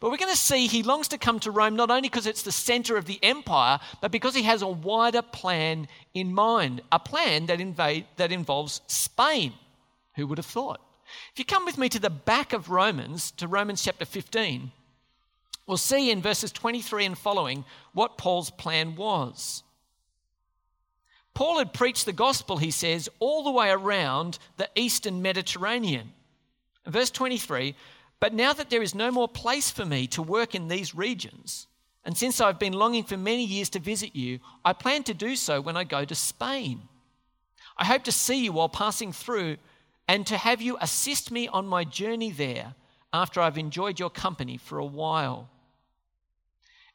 But 0.00 0.10
we're 0.10 0.18
going 0.18 0.32
to 0.32 0.38
see 0.38 0.66
he 0.66 0.82
longs 0.82 1.08
to 1.08 1.18
come 1.18 1.40
to 1.40 1.50
Rome 1.50 1.76
not 1.76 1.90
only 1.90 2.08
because 2.08 2.26
it's 2.26 2.42
the 2.42 2.52
center 2.52 2.96
of 2.96 3.06
the 3.06 3.18
empire, 3.22 3.78
but 4.00 4.10
because 4.10 4.34
he 4.34 4.42
has 4.42 4.62
a 4.62 4.68
wider 4.68 5.22
plan 5.22 5.88
in 6.14 6.32
mind, 6.32 6.82
a 6.92 6.98
plan 6.98 7.46
that, 7.46 7.60
invade, 7.60 8.06
that 8.16 8.32
involves 8.32 8.80
Spain. 8.86 9.52
Who 10.16 10.26
would 10.26 10.38
have 10.38 10.46
thought? 10.46 10.80
If 11.32 11.38
you 11.38 11.44
come 11.44 11.64
with 11.64 11.78
me 11.78 11.88
to 11.90 11.98
the 11.98 12.10
back 12.10 12.52
of 12.52 12.70
Romans, 12.70 13.30
to 13.32 13.48
Romans 13.48 13.82
chapter 13.82 14.04
15, 14.04 14.72
we'll 15.66 15.76
see 15.76 16.10
in 16.10 16.22
verses 16.22 16.52
23 16.52 17.04
and 17.06 17.18
following 17.18 17.64
what 17.92 18.18
Paul's 18.18 18.50
plan 18.50 18.96
was. 18.96 19.62
Paul 21.34 21.58
had 21.58 21.72
preached 21.72 22.06
the 22.06 22.12
gospel, 22.12 22.58
he 22.58 22.70
says, 22.70 23.08
all 23.18 23.42
the 23.42 23.50
way 23.50 23.70
around 23.70 24.38
the 24.56 24.68
eastern 24.76 25.20
Mediterranean. 25.20 26.12
Verse 26.86 27.10
23 27.10 27.74
but 28.24 28.32
now 28.32 28.54
that 28.54 28.70
there 28.70 28.80
is 28.80 28.94
no 28.94 29.10
more 29.10 29.28
place 29.28 29.70
for 29.70 29.84
me 29.84 30.06
to 30.06 30.22
work 30.22 30.54
in 30.54 30.68
these 30.68 30.94
regions, 30.94 31.66
and 32.06 32.16
since 32.16 32.40
I've 32.40 32.58
been 32.58 32.72
longing 32.72 33.04
for 33.04 33.18
many 33.18 33.44
years 33.44 33.68
to 33.70 33.78
visit 33.78 34.16
you, 34.16 34.40
I 34.64 34.72
plan 34.72 35.02
to 35.02 35.12
do 35.12 35.36
so 35.36 35.60
when 35.60 35.76
I 35.76 35.84
go 35.84 36.06
to 36.06 36.14
Spain. 36.14 36.88
I 37.76 37.84
hope 37.84 38.04
to 38.04 38.12
see 38.12 38.44
you 38.44 38.52
while 38.52 38.70
passing 38.70 39.12
through 39.12 39.58
and 40.08 40.26
to 40.26 40.38
have 40.38 40.62
you 40.62 40.78
assist 40.80 41.30
me 41.30 41.48
on 41.48 41.66
my 41.66 41.84
journey 41.84 42.30
there 42.30 42.74
after 43.12 43.42
I've 43.42 43.58
enjoyed 43.58 44.00
your 44.00 44.08
company 44.08 44.56
for 44.56 44.78
a 44.78 44.86
while. 44.86 45.50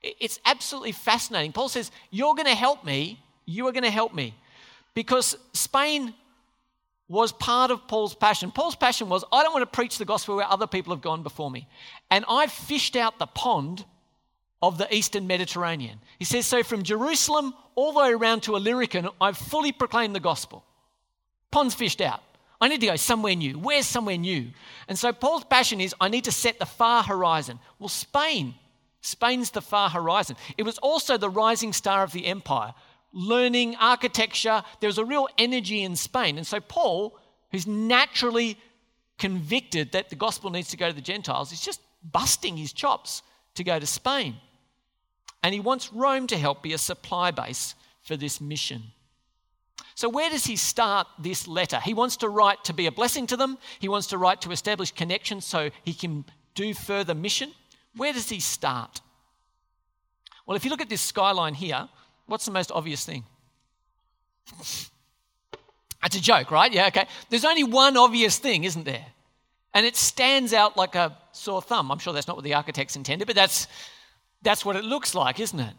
It's 0.02 0.40
absolutely 0.46 0.94
fascinating. 0.94 1.52
Paul 1.52 1.70
says, 1.70 1.92
You're 2.10 2.36
going 2.36 2.48
to 2.48 2.56
help 2.56 2.86
me. 2.86 3.20
You 3.46 3.68
are 3.68 3.72
going 3.72 3.84
to 3.84 3.92
help 3.92 4.14
me. 4.14 4.34
Because 4.94 5.38
Spain 5.54 6.14
was 7.08 7.32
part 7.32 7.72
of 7.72 7.88
Paul's 7.88 8.14
passion. 8.14 8.52
Paul's 8.52 8.76
passion 8.76 9.10
was 9.10 9.26
I 9.32 9.44
don't 9.44 9.54
want 9.54 9.64
to 9.64 9.76
preach 9.76 9.98
the 9.98 10.06
gospel 10.06 10.36
where 10.36 10.46
other 10.46 10.68
people 10.68 10.94
have 10.94 11.02
gone 11.02 11.24
before 11.24 11.50
me. 11.50 11.68
And 12.12 12.24
I've 12.30 12.52
fished 12.52 12.96
out 12.96 13.18
the 13.20 13.28
pond 13.28 13.84
of 14.62 14.78
the 14.78 14.94
eastern 14.94 15.26
Mediterranean. 15.26 16.00
He 16.20 16.26
says, 16.26 16.46
So 16.46 16.64
from 16.64 16.84
Jerusalem 16.84 17.54
all 17.76 17.94
the 17.94 18.00
way 18.00 18.14
around 18.14 18.44
to 18.44 18.56
Illyricum, 18.56 19.10
I've 19.20 19.38
fully 19.38 19.72
proclaimed 19.72 20.16
the 20.16 20.20
gospel. 20.20 20.64
Pond's 21.52 21.74
fished 21.74 22.02
out. 22.02 22.22
I 22.62 22.68
need 22.68 22.82
to 22.82 22.88
go 22.88 22.96
somewhere 22.96 23.36
new. 23.36 23.58
Where's 23.58 23.86
somewhere 23.86 24.18
new? 24.18 24.50
And 24.88 25.00
so 25.00 25.14
Paul's 25.14 25.46
passion 25.46 25.80
is 25.80 25.96
I 26.00 26.10
need 26.10 26.26
to 26.26 26.32
set 26.32 26.60
the 26.60 26.66
far 26.66 27.04
horizon. 27.04 27.58
Well, 27.80 27.90
Spain, 27.90 28.54
Spain's 29.02 29.52
the 29.52 29.62
far 29.62 29.90
horizon. 29.90 30.36
It 30.58 30.64
was 30.64 30.78
also 30.80 31.18
the 31.18 31.30
rising 31.30 31.74
star 31.74 32.04
of 32.04 32.12
the 32.12 32.26
empire. 32.26 32.74
Learning, 33.12 33.76
architecture, 33.78 34.64
there 34.80 34.88
was 34.88 34.98
a 34.98 35.06
real 35.06 35.28
energy 35.38 35.84
in 35.84 35.96
Spain. 35.96 36.38
And 36.38 36.46
so 36.46 36.60
Paul, 36.60 37.18
who's 37.52 37.66
naturally 37.66 38.58
convicted 39.18 39.94
that 39.94 40.10
the 40.10 40.16
gospel 40.16 40.50
needs 40.50 40.70
to 40.70 40.78
go 40.78 40.90
to 40.90 40.96
the 40.96 41.02
Gentiles, 41.02 41.52
is 41.52 41.62
just 41.62 41.82
busting 42.04 42.58
his 42.58 42.74
chops 42.74 43.24
to 43.56 43.64
go 43.64 43.80
to 43.80 43.86
Spain. 43.86 44.36
And 45.44 45.54
he 45.54 45.60
wants 45.60 45.94
Rome 45.94 46.28
to 46.28 46.38
help 46.38 46.62
be 46.62 46.74
a 46.74 46.78
supply 46.78 47.32
base 47.32 47.76
for 48.02 48.18
this 48.18 48.42
mission. 48.42 48.84
So, 49.96 50.10
where 50.10 50.30
does 50.30 50.46
he 50.46 50.56
start 50.56 51.08
this 51.18 51.48
letter? 51.48 51.80
He 51.80 51.94
wants 51.94 52.18
to 52.18 52.30
write 52.30 52.64
to 52.66 52.74
be 52.74 52.86
a 52.86 52.92
blessing 52.92 53.28
to 53.28 53.38
them, 53.38 53.58
he 53.80 53.90
wants 53.90 54.08
to 54.08 54.18
write 54.18 54.42
to 54.42 54.52
establish 54.52 54.92
connections 54.92 55.46
so 55.46 55.72
he 55.84 55.94
can 55.94 56.26
do 56.56 56.74
further 56.74 57.14
mission. 57.14 57.52
Where 57.96 58.14
does 58.14 58.30
he 58.30 58.40
start? 58.40 59.02
Well, 60.46 60.56
if 60.56 60.64
you 60.64 60.72
look 60.72 60.82
at 60.82 60.90
this 60.90 61.02
skyline 61.02 61.54
here, 61.54 61.88
what's 62.26 62.46
the 62.46 62.52
most 62.52 62.72
obvious 62.72 63.06
thing? 63.06 63.24
That's 66.02 66.16
a 66.16 66.22
joke, 66.22 66.52
right? 66.52 66.72
Yeah, 66.72 66.88
okay. 66.88 67.08
There's 67.30 67.46
only 67.46 67.64
one 67.64 67.98
obvious 67.98 68.38
thing, 68.38 68.64
isn't 68.64 68.86
there? 68.86 69.06
And 69.74 69.86
it 69.86 69.96
stands 69.96 70.54
out 70.54 70.78
like 70.78 70.96
a 70.96 71.18
sore 71.34 71.62
thumb. 71.62 71.92
I'm 71.92 72.00
sure 72.00 72.14
that's 72.14 72.28
not 72.28 72.36
what 72.38 72.44
the 72.44 72.56
architects 72.56 72.96
intended, 72.96 73.28
but 73.28 73.36
that's, 73.36 73.68
that's 74.42 74.66
what 74.66 74.76
it 74.76 74.84
looks 74.84 75.14
like, 75.14 75.40
isn't 75.40 75.60
it? 75.60 75.74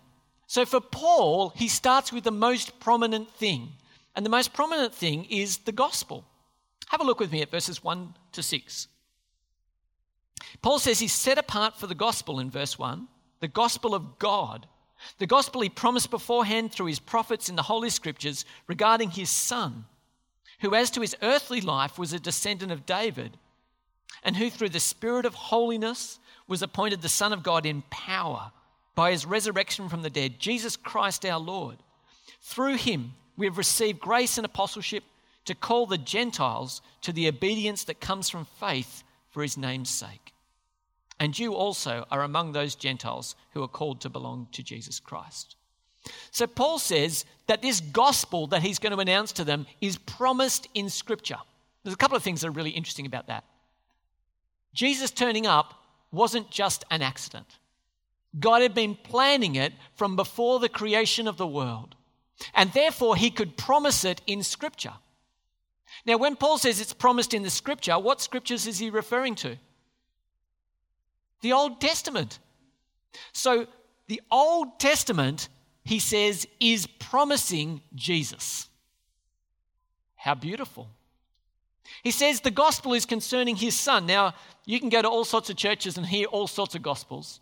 So 0.46 0.64
for 0.64 0.80
Paul, 0.80 1.50
he 1.56 1.68
starts 1.68 2.12
with 2.12 2.24
the 2.24 2.30
most 2.30 2.78
prominent 2.80 3.30
thing. 3.34 3.70
And 4.14 4.24
the 4.24 4.30
most 4.30 4.52
prominent 4.52 4.94
thing 4.94 5.24
is 5.24 5.58
the 5.58 5.72
gospel. 5.72 6.24
Have 6.88 7.00
a 7.00 7.04
look 7.04 7.20
with 7.20 7.32
me 7.32 7.42
at 7.42 7.50
verses 7.50 7.82
1 7.82 8.14
to 8.32 8.42
6. 8.42 8.88
Paul 10.62 10.78
says 10.78 11.00
he's 11.00 11.12
set 11.12 11.38
apart 11.38 11.76
for 11.76 11.86
the 11.86 11.94
gospel 11.94 12.38
in 12.38 12.50
verse 12.50 12.78
1, 12.78 13.06
the 13.40 13.48
gospel 13.48 13.94
of 13.94 14.18
God. 14.18 14.66
The 15.18 15.26
gospel 15.26 15.62
he 15.62 15.70
promised 15.70 16.10
beforehand 16.10 16.72
through 16.72 16.86
his 16.86 16.98
prophets 16.98 17.48
in 17.48 17.56
the 17.56 17.62
Holy 17.62 17.88
Scriptures 17.88 18.44
regarding 18.66 19.10
his 19.10 19.30
son, 19.30 19.86
who, 20.60 20.74
as 20.74 20.90
to 20.90 21.00
his 21.00 21.16
earthly 21.22 21.62
life, 21.62 21.98
was 21.98 22.12
a 22.12 22.20
descendant 22.20 22.70
of 22.70 22.84
David, 22.84 23.38
and 24.22 24.36
who, 24.36 24.50
through 24.50 24.68
the 24.68 24.80
Spirit 24.80 25.24
of 25.24 25.34
holiness, 25.34 26.18
was 26.46 26.62
appointed 26.62 27.00
the 27.00 27.08
Son 27.08 27.32
of 27.32 27.42
God 27.42 27.64
in 27.64 27.82
power 27.90 28.52
by 28.94 29.12
his 29.12 29.24
resurrection 29.24 29.88
from 29.88 30.02
the 30.02 30.10
dead, 30.10 30.38
Jesus 30.38 30.76
Christ 30.76 31.24
our 31.24 31.40
Lord. 31.40 31.78
Through 32.42 32.76
him, 32.76 33.14
we 33.36 33.46
have 33.46 33.56
received 33.56 34.00
grace 34.00 34.36
and 34.36 34.44
apostleship 34.44 35.04
to 35.46 35.54
call 35.54 35.86
the 35.86 35.96
Gentiles 35.96 36.82
to 37.00 37.12
the 37.12 37.28
obedience 37.28 37.84
that 37.84 38.00
comes 38.00 38.28
from 38.28 38.44
faith 38.44 39.02
for 39.30 39.42
his 39.42 39.56
name's 39.56 39.90
sake. 39.90 40.32
And 41.18 41.38
you 41.38 41.54
also 41.54 42.06
are 42.10 42.22
among 42.22 42.52
those 42.52 42.74
Gentiles 42.74 43.36
who 43.52 43.62
are 43.62 43.68
called 43.68 44.00
to 44.00 44.08
belong 44.08 44.48
to 44.52 44.62
Jesus 44.62 44.98
Christ. 45.00 45.56
So 46.30 46.46
Paul 46.46 46.78
says 46.78 47.24
that 47.46 47.60
this 47.60 47.80
gospel 47.80 48.46
that 48.48 48.62
he's 48.62 48.78
going 48.78 48.94
to 48.94 49.00
announce 49.00 49.32
to 49.32 49.44
them 49.44 49.66
is 49.80 49.98
promised 49.98 50.68
in 50.74 50.88
Scripture. 50.88 51.36
There's 51.84 51.94
a 51.94 51.98
couple 51.98 52.16
of 52.16 52.22
things 52.22 52.40
that 52.40 52.48
are 52.48 52.52
really 52.52 52.70
interesting 52.70 53.06
about 53.06 53.26
that. 53.26 53.44
Jesus 54.72 55.10
turning 55.10 55.46
up 55.46 55.74
wasn't 56.10 56.50
just 56.50 56.84
an 56.90 57.02
accident. 57.02 57.58
God 58.38 58.62
had 58.62 58.74
been 58.74 58.94
planning 58.94 59.56
it 59.56 59.72
from 59.94 60.16
before 60.16 60.60
the 60.60 60.68
creation 60.68 61.26
of 61.26 61.36
the 61.36 61.46
world. 61.46 61.96
And 62.54 62.72
therefore, 62.72 63.16
he 63.16 63.30
could 63.30 63.56
promise 63.56 64.04
it 64.04 64.22
in 64.26 64.42
Scripture. 64.42 64.94
Now, 66.06 66.16
when 66.16 66.36
Paul 66.36 66.58
says 66.58 66.80
it's 66.80 66.92
promised 66.92 67.34
in 67.34 67.42
the 67.42 67.50
Scripture, 67.50 67.98
what 67.98 68.20
Scriptures 68.20 68.66
is 68.66 68.78
he 68.78 68.90
referring 68.90 69.34
to? 69.36 69.56
The 71.42 71.52
Old 71.52 71.80
Testament. 71.80 72.38
So, 73.32 73.66
the 74.06 74.20
Old 74.30 74.78
Testament, 74.78 75.48
he 75.84 75.98
says, 75.98 76.46
is 76.58 76.86
promising 76.86 77.80
Jesus. 77.94 78.68
How 80.16 80.34
beautiful. 80.34 80.88
He 82.02 82.10
says 82.10 82.40
the 82.40 82.50
gospel 82.50 82.94
is 82.94 83.04
concerning 83.06 83.56
his 83.56 83.78
son. 83.78 84.06
Now, 84.06 84.34
you 84.64 84.80
can 84.80 84.88
go 84.88 85.02
to 85.02 85.08
all 85.08 85.24
sorts 85.24 85.50
of 85.50 85.56
churches 85.56 85.96
and 85.96 86.06
hear 86.06 86.26
all 86.26 86.46
sorts 86.46 86.74
of 86.74 86.82
gospels. 86.82 87.40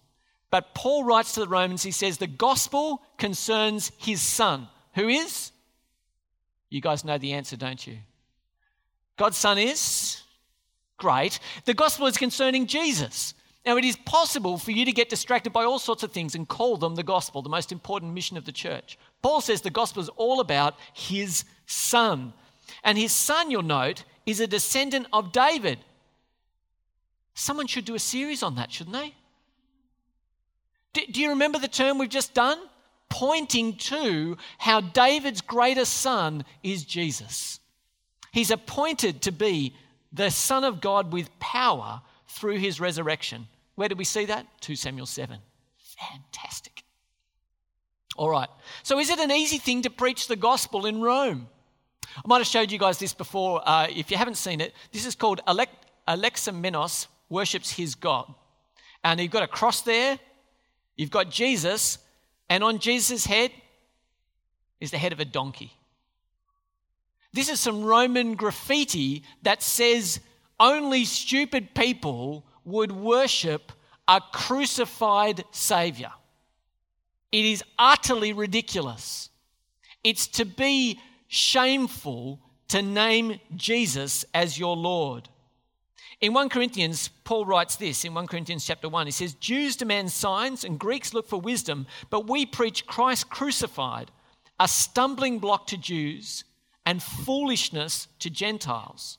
But 0.50 0.74
Paul 0.74 1.04
writes 1.04 1.32
to 1.34 1.40
the 1.40 1.48
Romans, 1.48 1.82
he 1.82 1.90
says 1.90 2.18
the 2.18 2.26
gospel 2.26 3.02
concerns 3.18 3.92
his 3.98 4.22
son. 4.22 4.68
Who 4.94 5.08
is? 5.08 5.52
You 6.70 6.80
guys 6.80 7.04
know 7.04 7.18
the 7.18 7.32
answer, 7.34 7.56
don't 7.56 7.87
you? 7.87 7.98
God's 9.18 9.37
son 9.37 9.59
is? 9.59 10.22
Great. 10.96 11.38
The 11.64 11.74
gospel 11.74 12.07
is 12.07 12.16
concerning 12.16 12.66
Jesus. 12.66 13.35
Now, 13.66 13.76
it 13.76 13.85
is 13.85 13.96
possible 13.96 14.57
for 14.57 14.70
you 14.70 14.85
to 14.87 14.92
get 14.92 15.11
distracted 15.11 15.52
by 15.52 15.64
all 15.64 15.78
sorts 15.78 16.02
of 16.02 16.12
things 16.12 16.35
and 16.35 16.48
call 16.48 16.78
them 16.78 16.94
the 16.94 17.02
gospel, 17.02 17.42
the 17.42 17.50
most 17.50 17.70
important 17.70 18.14
mission 18.14 18.37
of 18.37 18.46
the 18.46 18.52
church. 18.52 18.98
Paul 19.20 19.42
says 19.42 19.61
the 19.61 19.68
gospel 19.68 20.02
is 20.02 20.09
all 20.11 20.40
about 20.40 20.76
his 20.94 21.44
son. 21.66 22.33
And 22.83 22.96
his 22.96 23.12
son, 23.12 23.50
you'll 23.50 23.62
note, 23.62 24.04
is 24.24 24.40
a 24.40 24.46
descendant 24.46 25.07
of 25.12 25.33
David. 25.33 25.78
Someone 27.35 27.66
should 27.66 27.85
do 27.85 27.94
a 27.94 28.00
series 28.00 28.42
on 28.42 28.54
that, 28.54 28.72
shouldn't 28.72 28.96
they? 28.96 29.14
Do, 30.94 31.02
do 31.12 31.20
you 31.20 31.31
remember 31.31 31.59
the 31.59 31.68
term 31.68 31.98
we've 31.98 32.09
just 32.09 32.35
done? 32.35 32.59
Pointing 33.11 33.76
to 33.76 34.37
how 34.59 34.81
David's 34.81 35.40
greatest 35.40 35.94
son 35.94 36.44
is 36.62 36.85
Jesus. 36.85 37.58
He's 38.32 38.50
appointed 38.50 39.22
to 39.22 39.32
be 39.32 39.74
the 40.12 40.30
Son 40.30 40.64
of 40.64 40.80
God 40.80 41.12
with 41.12 41.38
power 41.38 42.02
through 42.26 42.58
his 42.58 42.80
resurrection. 42.80 43.48
Where 43.74 43.88
did 43.88 43.98
we 43.98 44.04
see 44.04 44.24
that? 44.26 44.46
2 44.60 44.76
Samuel 44.76 45.06
7. 45.06 45.38
Fantastic. 45.78 46.84
All 48.16 48.30
right. 48.30 48.48
So, 48.82 48.98
is 48.98 49.10
it 49.10 49.18
an 49.18 49.30
easy 49.30 49.58
thing 49.58 49.82
to 49.82 49.90
preach 49.90 50.26
the 50.26 50.36
gospel 50.36 50.86
in 50.86 51.00
Rome? 51.00 51.48
I 52.16 52.22
might 52.26 52.38
have 52.38 52.46
showed 52.46 52.72
you 52.72 52.78
guys 52.78 52.98
this 52.98 53.14
before. 53.14 53.62
Uh, 53.64 53.86
if 53.88 54.10
you 54.10 54.16
haven't 54.16 54.36
seen 54.36 54.60
it, 54.60 54.74
this 54.92 55.06
is 55.06 55.14
called 55.14 55.40
Alexamenos 55.46 57.06
worships 57.28 57.70
his 57.70 57.94
God. 57.94 58.32
And 59.04 59.20
you've 59.20 59.30
got 59.30 59.44
a 59.44 59.48
cross 59.48 59.82
there, 59.82 60.18
you've 60.96 61.10
got 61.10 61.30
Jesus, 61.30 61.98
and 62.48 62.64
on 62.64 62.78
Jesus' 62.78 63.26
head 63.26 63.52
is 64.80 64.90
the 64.90 64.98
head 64.98 65.12
of 65.12 65.20
a 65.20 65.24
donkey. 65.24 65.77
This 67.32 67.48
is 67.48 67.60
some 67.60 67.82
Roman 67.82 68.34
graffiti 68.34 69.22
that 69.42 69.62
says 69.62 70.20
only 70.58 71.04
stupid 71.04 71.74
people 71.74 72.44
would 72.64 72.92
worship 72.92 73.72
a 74.06 74.20
crucified 74.32 75.44
Savior. 75.50 76.10
It 77.30 77.44
is 77.44 77.62
utterly 77.78 78.32
ridiculous. 78.32 79.28
It's 80.02 80.26
to 80.28 80.44
be 80.44 80.98
shameful 81.26 82.40
to 82.68 82.82
name 82.82 83.40
Jesus 83.54 84.24
as 84.32 84.58
your 84.58 84.76
Lord. 84.76 85.28
In 86.20 86.32
1 86.32 86.48
Corinthians, 86.48 87.08
Paul 87.24 87.44
writes 87.44 87.76
this 87.76 88.04
in 88.04 88.14
1 88.14 88.26
Corinthians 88.26 88.66
chapter 88.66 88.88
1. 88.88 89.06
He 89.06 89.12
says, 89.12 89.34
Jews 89.34 89.76
demand 89.76 90.10
signs 90.10 90.64
and 90.64 90.78
Greeks 90.78 91.14
look 91.14 91.28
for 91.28 91.40
wisdom, 91.40 91.86
but 92.10 92.28
we 92.28 92.44
preach 92.44 92.86
Christ 92.86 93.30
crucified, 93.30 94.10
a 94.58 94.66
stumbling 94.66 95.38
block 95.38 95.66
to 95.68 95.76
Jews 95.76 96.44
and 96.88 97.03
foolishness 97.03 98.09
to 98.18 98.31
Gentiles. 98.31 99.18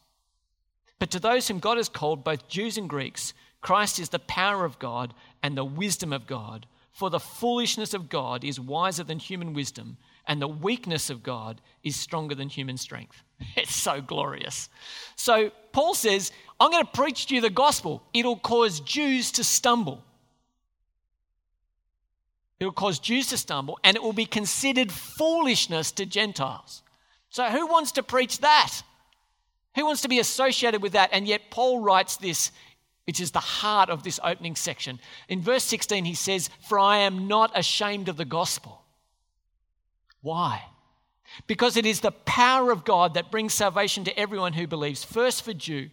But 0.98 1.12
to 1.12 1.20
those 1.20 1.48
whom 1.48 1.60
God 1.60 1.78
has 1.78 1.88
called, 1.88 2.24
both 2.24 2.48
Jews 2.48 2.80
and 2.80 2.90
Greeks, 2.90 3.36
Christ 3.62 4.00
is 4.00 4.10
the 4.10 4.18
power 4.18 4.66
of 4.66 4.80
God 4.80 5.14
and 5.44 5.56
the 5.56 5.64
wisdom 5.64 6.12
of 6.12 6.26
God. 6.26 6.66
For 6.92 7.12
the 7.12 7.20
foolishness 7.20 7.94
of 7.94 8.10
God 8.10 8.44
is 8.44 8.60
wiser 8.60 9.04
than 9.04 9.20
human 9.20 9.54
wisdom, 9.54 9.98
and 10.26 10.42
the 10.42 10.48
weakness 10.48 11.12
of 11.12 11.22
God 11.22 11.62
is 11.84 11.96
stronger 11.96 12.34
than 12.34 12.50
human 12.50 12.76
strength. 12.76 13.22
It's 13.56 13.76
so 13.76 14.02
glorious. 14.02 14.68
So 15.16 15.52
Paul 15.72 15.94
says, 15.94 16.32
I'm 16.60 16.72
going 16.72 16.84
to 16.84 16.92
preach 16.92 17.28
to 17.28 17.36
you 17.36 17.42
the 17.42 17.52
gospel. 17.52 18.02
It'll 18.16 18.36
cause 18.36 18.80
Jews 18.80 19.32
to 19.34 19.44
stumble. 19.44 20.04
It'll 22.60 22.74
cause 22.74 22.98
Jews 22.98 23.28
to 23.28 23.38
stumble, 23.38 23.78
and 23.84 23.96
it 23.96 24.02
will 24.02 24.12
be 24.12 24.26
considered 24.26 24.92
foolishness 24.92 25.92
to 25.92 26.08
Gentiles. 26.08 26.82
So, 27.30 27.46
who 27.46 27.68
wants 27.68 27.92
to 27.94 28.04
preach 28.04 28.40
that? 28.40 28.82
Who 29.76 29.86
wants 29.86 30.02
to 30.02 30.08
be 30.08 30.20
associated 30.20 30.82
with 30.82 30.94
that? 30.94 31.10
And 31.14 31.28
yet, 31.28 31.52
Paul 31.52 31.80
writes 31.80 32.18
this, 32.18 32.52
which 33.06 33.20
is 33.20 33.32
the 33.32 33.40
heart 33.40 33.90
of 33.90 34.04
this 34.04 34.20
opening 34.24 34.56
section. 34.56 35.00
In 35.28 35.42
verse 35.42 35.64
16, 35.64 36.06
he 36.06 36.14
says, 36.14 36.50
For 36.68 36.78
I 36.78 37.00
am 37.00 37.28
not 37.28 37.52
ashamed 37.58 38.08
of 38.08 38.18
the 38.18 38.26
gospel. 38.26 38.84
Why? 40.22 40.64
Because 41.48 41.78
it 41.78 41.86
is 41.86 42.02
the 42.02 42.12
power 42.12 42.72
of 42.72 42.84
God 42.86 43.14
that 43.14 43.32
brings 43.32 43.54
salvation 43.54 44.04
to 44.04 44.20
everyone 44.20 44.54
who 44.54 44.68
believes, 44.68 45.04
first 45.04 45.44
for 45.44 45.54
Jew, 45.54 45.90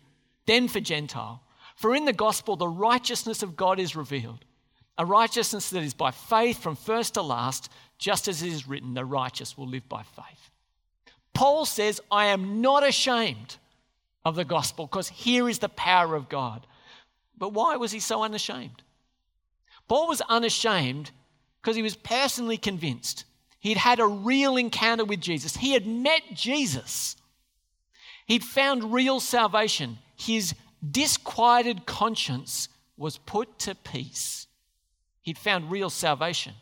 then 0.46 0.68
for 0.68 0.80
Gentile. 0.80 1.42
For 1.74 1.94
in 1.94 2.06
the 2.06 2.12
gospel, 2.12 2.56
the 2.56 2.68
righteousness 2.68 3.42
of 3.42 3.56
God 3.56 3.78
is 3.78 3.94
revealed, 3.94 4.44
a 4.98 5.04
righteousness 5.04 5.70
that 5.70 5.82
is 5.82 5.94
by 5.94 6.10
faith 6.10 6.62
from 6.62 6.74
first 6.74 7.14
to 7.14 7.22
last, 7.22 7.70
just 7.98 8.28
as 8.28 8.42
it 8.42 8.48
is 8.48 8.66
written, 8.66 8.94
the 8.94 9.04
righteous 9.04 9.56
will 9.56 9.68
live 9.68 9.88
by 9.88 10.02
faith. 10.02 10.45
Paul 11.36 11.66
says, 11.66 12.00
I 12.10 12.26
am 12.26 12.62
not 12.62 12.82
ashamed 12.82 13.56
of 14.24 14.36
the 14.36 14.44
gospel 14.44 14.86
because 14.86 15.08
here 15.08 15.50
is 15.50 15.58
the 15.58 15.68
power 15.68 16.14
of 16.14 16.30
God. 16.30 16.66
But 17.36 17.52
why 17.52 17.76
was 17.76 17.92
he 17.92 18.00
so 18.00 18.22
unashamed? 18.22 18.82
Paul 19.86 20.08
was 20.08 20.22
unashamed 20.22 21.10
because 21.60 21.76
he 21.76 21.82
was 21.82 21.94
personally 21.94 22.56
convinced. 22.56 23.26
He'd 23.60 23.76
had 23.76 24.00
a 24.00 24.06
real 24.06 24.56
encounter 24.56 25.04
with 25.04 25.20
Jesus. 25.20 25.58
He 25.58 25.72
had 25.72 25.86
met 25.86 26.22
Jesus. 26.32 27.16
He'd 28.26 28.42
found 28.42 28.94
real 28.94 29.20
salvation. 29.20 29.98
His 30.16 30.54
disquieted 30.90 31.84
conscience 31.84 32.70
was 32.96 33.18
put 33.18 33.58
to 33.58 33.74
peace. 33.74 34.46
He'd 35.20 35.36
found 35.36 35.70
real 35.70 35.90
salvation. 35.90 36.54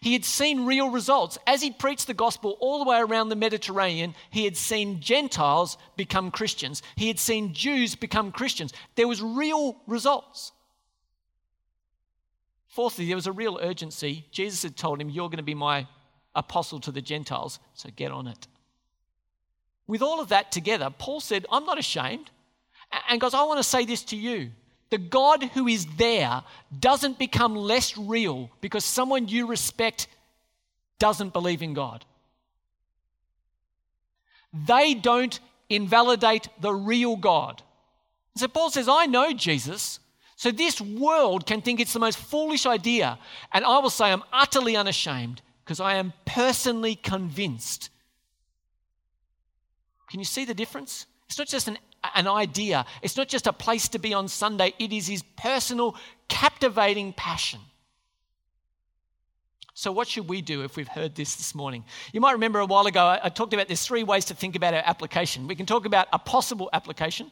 He 0.00 0.12
had 0.12 0.24
seen 0.24 0.66
real 0.66 0.90
results. 0.90 1.38
As 1.46 1.62
he 1.62 1.70
preached 1.70 2.06
the 2.06 2.14
gospel 2.14 2.56
all 2.60 2.78
the 2.82 2.88
way 2.88 2.98
around 2.98 3.28
the 3.28 3.36
Mediterranean, 3.36 4.14
he 4.30 4.44
had 4.44 4.56
seen 4.56 5.00
Gentiles 5.00 5.78
become 5.96 6.30
Christians. 6.30 6.82
He 6.96 7.08
had 7.08 7.18
seen 7.18 7.54
Jews 7.54 7.94
become 7.94 8.32
Christians. 8.32 8.72
There 8.94 9.08
was 9.08 9.22
real 9.22 9.76
results. 9.86 10.52
Fourthly, 12.68 13.06
there 13.06 13.16
was 13.16 13.26
a 13.26 13.32
real 13.32 13.58
urgency. 13.60 14.26
Jesus 14.30 14.62
had 14.62 14.76
told 14.76 15.00
him, 15.00 15.10
You're 15.10 15.28
going 15.28 15.38
to 15.38 15.42
be 15.42 15.54
my 15.54 15.88
apostle 16.34 16.78
to 16.80 16.92
the 16.92 17.02
Gentiles, 17.02 17.58
so 17.74 17.88
get 17.96 18.12
on 18.12 18.28
it. 18.28 18.46
With 19.86 20.02
all 20.02 20.20
of 20.20 20.28
that 20.28 20.52
together, 20.52 20.90
Paul 20.96 21.20
said, 21.20 21.46
I'm 21.50 21.64
not 21.64 21.78
ashamed. 21.78 22.30
And 23.08 23.20
guys, 23.20 23.34
I 23.34 23.42
want 23.44 23.58
to 23.58 23.64
say 23.64 23.84
this 23.84 24.02
to 24.04 24.16
you. 24.16 24.50
The 24.90 24.98
God 24.98 25.44
who 25.54 25.68
is 25.68 25.86
there 25.96 26.42
doesn't 26.78 27.18
become 27.18 27.54
less 27.54 27.96
real 27.96 28.50
because 28.60 28.84
someone 28.84 29.28
you 29.28 29.46
respect 29.46 30.08
doesn't 30.98 31.32
believe 31.32 31.62
in 31.62 31.74
God. 31.74 32.04
They 34.52 34.94
don't 34.94 35.38
invalidate 35.68 36.48
the 36.60 36.72
real 36.72 37.16
God. 37.16 37.62
So 38.36 38.48
Paul 38.48 38.70
says, 38.70 38.88
I 38.88 39.06
know 39.06 39.32
Jesus. 39.32 40.00
So 40.36 40.50
this 40.50 40.80
world 40.80 41.46
can 41.46 41.60
think 41.60 41.80
it's 41.80 41.92
the 41.92 41.98
most 41.98 42.18
foolish 42.18 42.64
idea. 42.64 43.18
And 43.52 43.64
I 43.64 43.78
will 43.78 43.90
say 43.90 44.06
I'm 44.06 44.22
utterly 44.32 44.76
unashamed 44.76 45.42
because 45.64 45.80
I 45.80 45.94
am 45.94 46.12
personally 46.24 46.94
convinced. 46.94 47.90
Can 50.10 50.20
you 50.20 50.24
see 50.24 50.44
the 50.44 50.54
difference? 50.54 51.06
It's 51.26 51.38
not 51.38 51.48
just 51.48 51.68
an, 51.68 51.76
an 52.14 52.28
idea, 52.28 52.86
it's 53.02 53.16
not 53.16 53.28
just 53.28 53.46
a 53.46 53.52
place 53.52 53.88
to 53.88 53.98
be 53.98 54.14
on 54.14 54.28
Sunday, 54.28 54.74
it 54.78 54.92
is 54.92 55.06
his 55.06 55.22
personal, 55.36 55.96
captivating 56.28 57.12
passion. 57.12 57.60
So, 59.74 59.92
what 59.92 60.08
should 60.08 60.28
we 60.28 60.42
do 60.42 60.64
if 60.64 60.76
we've 60.76 60.88
heard 60.88 61.14
this 61.14 61.36
this 61.36 61.54
morning? 61.54 61.84
You 62.12 62.20
might 62.20 62.32
remember 62.32 62.58
a 62.58 62.66
while 62.66 62.86
ago, 62.86 63.16
I, 63.22 63.28
talked 63.28 63.54
about 63.54 63.68
there's 63.68 63.86
three 63.86 64.02
ways 64.02 64.24
to 64.24 64.34
think 64.34 64.56
about 64.56 64.74
our 64.74 64.82
application. 64.84 65.46
We 65.46 65.54
can 65.54 65.66
talk 65.66 65.86
about 65.86 66.08
a 66.12 66.18
possible 66.18 66.68
application, 66.72 67.30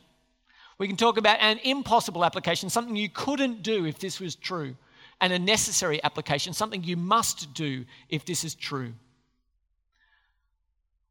we 0.79 0.87
can 0.87 0.97
talk 0.97 1.17
about 1.17 1.39
an 1.41 1.59
impossible 1.65 2.25
application, 2.25 2.71
something 2.71 2.95
you 2.95 3.09
couldn't 3.09 3.63
do 3.63 3.85
if 3.85 3.99
this 3.99 4.21
was 4.21 4.37
true, 4.37 4.77
and 5.21 5.33
a 5.33 5.39
necessary 5.41 6.03
application, 6.05 6.53
something 6.53 6.85
you 6.85 6.97
must 6.97 7.53
do 7.53 7.85
if 8.09 8.25
this 8.25 8.45
is 8.45 8.55
true. 8.55 8.93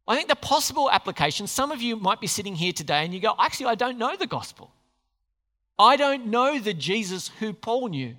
I 0.07 0.15
think 0.15 0.29
the 0.29 0.35
possible 0.35 0.91
application, 0.91 1.47
some 1.47 1.71
of 1.71 1.81
you 1.81 1.95
might 1.95 2.21
be 2.21 2.27
sitting 2.27 2.55
here 2.55 2.73
today 2.73 3.03
and 3.03 3.13
you 3.13 3.19
go, 3.19 3.33
actually, 3.39 3.67
I 3.67 3.75
don't 3.75 3.97
know 3.97 4.15
the 4.15 4.27
gospel. 4.27 4.71
I 5.79 5.97
don't 5.97 6.27
know 6.27 6.59
the 6.59 6.73
Jesus 6.73 7.29
who 7.39 7.53
Paul 7.53 7.87
knew. 7.89 8.15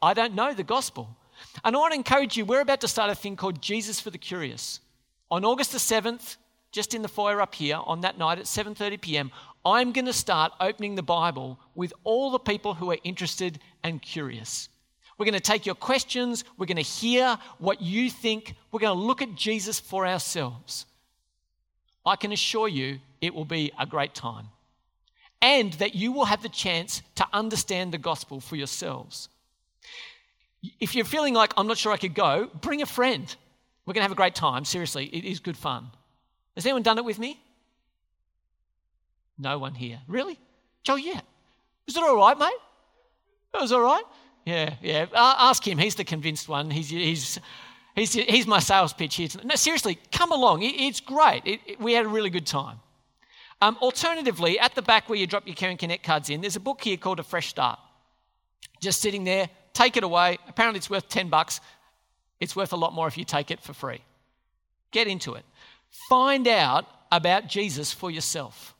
I 0.00 0.14
don't 0.14 0.34
know 0.34 0.54
the 0.54 0.62
gospel. 0.62 1.16
And 1.64 1.74
I 1.74 1.78
want 1.78 1.92
to 1.92 1.98
encourage 1.98 2.36
you, 2.36 2.44
we're 2.44 2.60
about 2.60 2.80
to 2.82 2.88
start 2.88 3.10
a 3.10 3.14
thing 3.14 3.36
called 3.36 3.60
Jesus 3.60 4.00
for 4.00 4.10
the 4.10 4.18
Curious. 4.18 4.80
On 5.30 5.44
August 5.44 5.72
the 5.72 5.78
7th, 5.78 6.36
just 6.70 6.94
in 6.94 7.02
the 7.02 7.08
foyer 7.08 7.40
up 7.40 7.54
here, 7.54 7.78
on 7.84 8.00
that 8.02 8.18
night 8.18 8.38
at 8.38 8.44
7:30 8.44 9.00
p.m., 9.00 9.30
I'm 9.64 9.92
going 9.92 10.06
to 10.06 10.12
start 10.12 10.52
opening 10.60 10.94
the 10.94 11.02
Bible 11.02 11.58
with 11.74 11.92
all 12.02 12.30
the 12.30 12.38
people 12.38 12.74
who 12.74 12.90
are 12.90 12.98
interested 13.04 13.60
and 13.82 14.02
curious. 14.02 14.68
We're 15.16 15.26
going 15.26 15.34
to 15.34 15.40
take 15.40 15.66
your 15.66 15.74
questions, 15.74 16.44
we're 16.58 16.66
going 16.66 16.76
to 16.76 16.82
hear 16.82 17.38
what 17.58 17.80
you 17.80 18.10
think, 18.10 18.54
we're 18.72 18.80
going 18.80 18.96
to 18.96 19.02
look 19.02 19.22
at 19.22 19.34
Jesus 19.34 19.78
for 19.78 20.06
ourselves. 20.06 20.86
I 22.04 22.16
can 22.16 22.32
assure 22.32 22.68
you 22.68 22.98
it 23.20 23.34
will 23.34 23.44
be 23.44 23.72
a 23.78 23.86
great 23.86 24.14
time. 24.14 24.48
And 25.40 25.72
that 25.74 25.94
you 25.94 26.12
will 26.12 26.24
have 26.24 26.42
the 26.42 26.48
chance 26.48 27.02
to 27.16 27.26
understand 27.32 27.92
the 27.92 27.98
gospel 27.98 28.40
for 28.40 28.56
yourselves. 28.56 29.28
If 30.80 30.94
you're 30.94 31.04
feeling 31.04 31.34
like, 31.34 31.52
I'm 31.56 31.66
not 31.66 31.78
sure 31.78 31.92
I 31.92 31.96
could 31.96 32.14
go, 32.14 32.50
bring 32.60 32.82
a 32.82 32.86
friend. 32.86 33.34
We're 33.84 33.92
going 33.92 34.00
to 34.00 34.04
have 34.04 34.12
a 34.12 34.16
great 34.16 34.34
time. 34.34 34.64
Seriously, 34.64 35.06
it 35.06 35.24
is 35.24 35.40
good 35.40 35.56
fun. 35.56 35.88
Has 36.56 36.64
anyone 36.64 36.82
done 36.82 36.98
it 36.98 37.04
with 37.04 37.18
me? 37.18 37.40
No 39.38 39.58
one 39.58 39.74
here. 39.74 40.00
Really? 40.08 40.38
Joe, 40.82 40.96
yeah. 40.96 41.20
Is 41.86 41.96
it 41.96 42.02
all 42.02 42.16
right, 42.16 42.38
mate? 42.38 42.52
It 43.54 43.60
was 43.60 43.72
all 43.72 43.80
right? 43.80 44.04
Yeah, 44.44 44.74
yeah. 44.82 45.06
ask 45.14 45.66
him. 45.66 45.78
He's 45.78 45.94
the 45.94 46.04
convinced 46.04 46.48
one. 46.48 46.70
He's, 46.70 46.90
he's, 46.90 47.38
he's, 47.94 48.12
he's 48.12 48.46
my 48.46 48.58
sales 48.58 48.92
pitch 48.92 49.16
here. 49.16 49.28
No, 49.42 49.54
seriously, 49.54 49.98
come 50.12 50.32
along. 50.32 50.62
It, 50.62 50.74
it's 50.78 51.00
great. 51.00 51.42
It, 51.44 51.60
it, 51.66 51.80
we 51.80 51.94
had 51.94 52.04
a 52.04 52.08
really 52.08 52.30
good 52.30 52.46
time. 52.46 52.80
Um, 53.62 53.78
alternatively, 53.80 54.58
at 54.58 54.74
the 54.74 54.82
back 54.82 55.08
where 55.08 55.18
you 55.18 55.26
drop 55.26 55.46
your 55.46 55.56
Care 55.56 55.70
and 55.70 55.78
Connect 55.78 56.04
cards 56.04 56.28
in, 56.28 56.42
there's 56.42 56.56
a 56.56 56.60
book 56.60 56.82
here 56.82 56.98
called 56.98 57.20
A 57.20 57.22
Fresh 57.22 57.48
Start. 57.48 57.78
Just 58.82 59.00
sitting 59.00 59.24
there. 59.24 59.48
Take 59.72 59.96
it 59.96 60.04
away. 60.04 60.38
Apparently, 60.46 60.78
it's 60.78 60.90
worth 60.90 61.08
10 61.08 61.30
bucks. 61.30 61.60
It's 62.40 62.54
worth 62.54 62.72
a 62.72 62.76
lot 62.76 62.92
more 62.92 63.08
if 63.08 63.16
you 63.16 63.24
take 63.24 63.50
it 63.50 63.60
for 63.60 63.72
free. 63.72 64.02
Get 64.90 65.06
into 65.06 65.34
it. 65.34 65.44
Find 66.08 66.46
out 66.46 66.86
about 67.10 67.46
Jesus 67.48 67.92
for 67.92 68.10
yourself. 68.10 68.74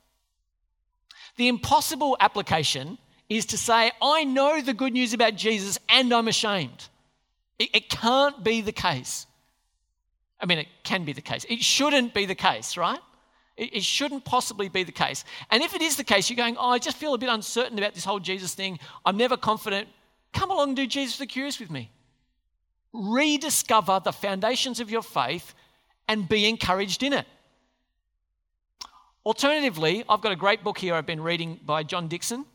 The 1.37 1.47
impossible 1.47 2.15
application 2.19 2.97
is 3.29 3.45
to 3.47 3.57
say, 3.57 3.91
I 4.01 4.23
know 4.23 4.61
the 4.61 4.73
good 4.73 4.93
news 4.93 5.13
about 5.13 5.35
Jesus 5.35 5.77
and 5.89 6.13
I'm 6.13 6.27
ashamed. 6.27 6.89
It, 7.57 7.69
it, 7.73 7.89
can't 7.89 8.43
be 8.43 8.61
the 8.61 8.71
case. 8.71 9.25
I 10.39 10.45
mean, 10.45 10.59
it 10.59 10.67
can 10.83 11.05
be 11.05 11.13
the 11.13 11.21
case. 11.21 11.45
It 11.49 11.61
shouldn't 11.61 12.13
be 12.13 12.25
the 12.25 12.35
case, 12.35 12.77
right? 12.77 12.99
It, 13.57 13.83
shouldn't 13.83 14.25
possibly 14.25 14.67
be 14.67 14.83
the 14.83 14.91
case. 14.91 15.23
And 15.49 15.63
if 15.63 15.73
it 15.73 15.81
is 15.81 15.95
the 15.95 16.03
case, 16.03 16.29
you're 16.29 16.35
going, 16.35 16.57
oh, 16.57 16.69
I 16.69 16.77
just 16.77 16.97
feel 16.97 17.13
a 17.13 17.17
bit 17.17 17.29
uncertain 17.29 17.77
about 17.77 17.93
this 17.93 18.03
whole 18.03 18.19
Jesus 18.19 18.53
thing. 18.53 18.79
I'm 19.05 19.15
never 19.15 19.37
confident. 19.37 19.87
Come 20.33 20.51
along 20.51 20.69
and 20.69 20.75
do 20.75 20.85
Jesus 20.85 21.17
the 21.17 21.25
Curious 21.25 21.59
with 21.59 21.71
me. 21.71 21.89
Rediscover 22.91 24.01
the 24.03 24.11
foundations 24.11 24.81
of 24.81 24.91
your 24.91 25.01
faith 25.01 25.53
and 26.09 26.27
be 26.27 26.47
encouraged 26.47 27.01
in 27.01 27.13
it. 27.13 27.25
Alternatively, 29.25 30.03
I've 30.07 30.21
got 30.21 30.33
a 30.33 30.35
great 30.35 30.63
book 30.63 30.77
here 30.77 30.93
I've 30.93 31.05
been 31.05 31.21
reading 31.21 31.59
by 31.65 31.83
John 31.83 32.07
Dickson, 32.07 32.45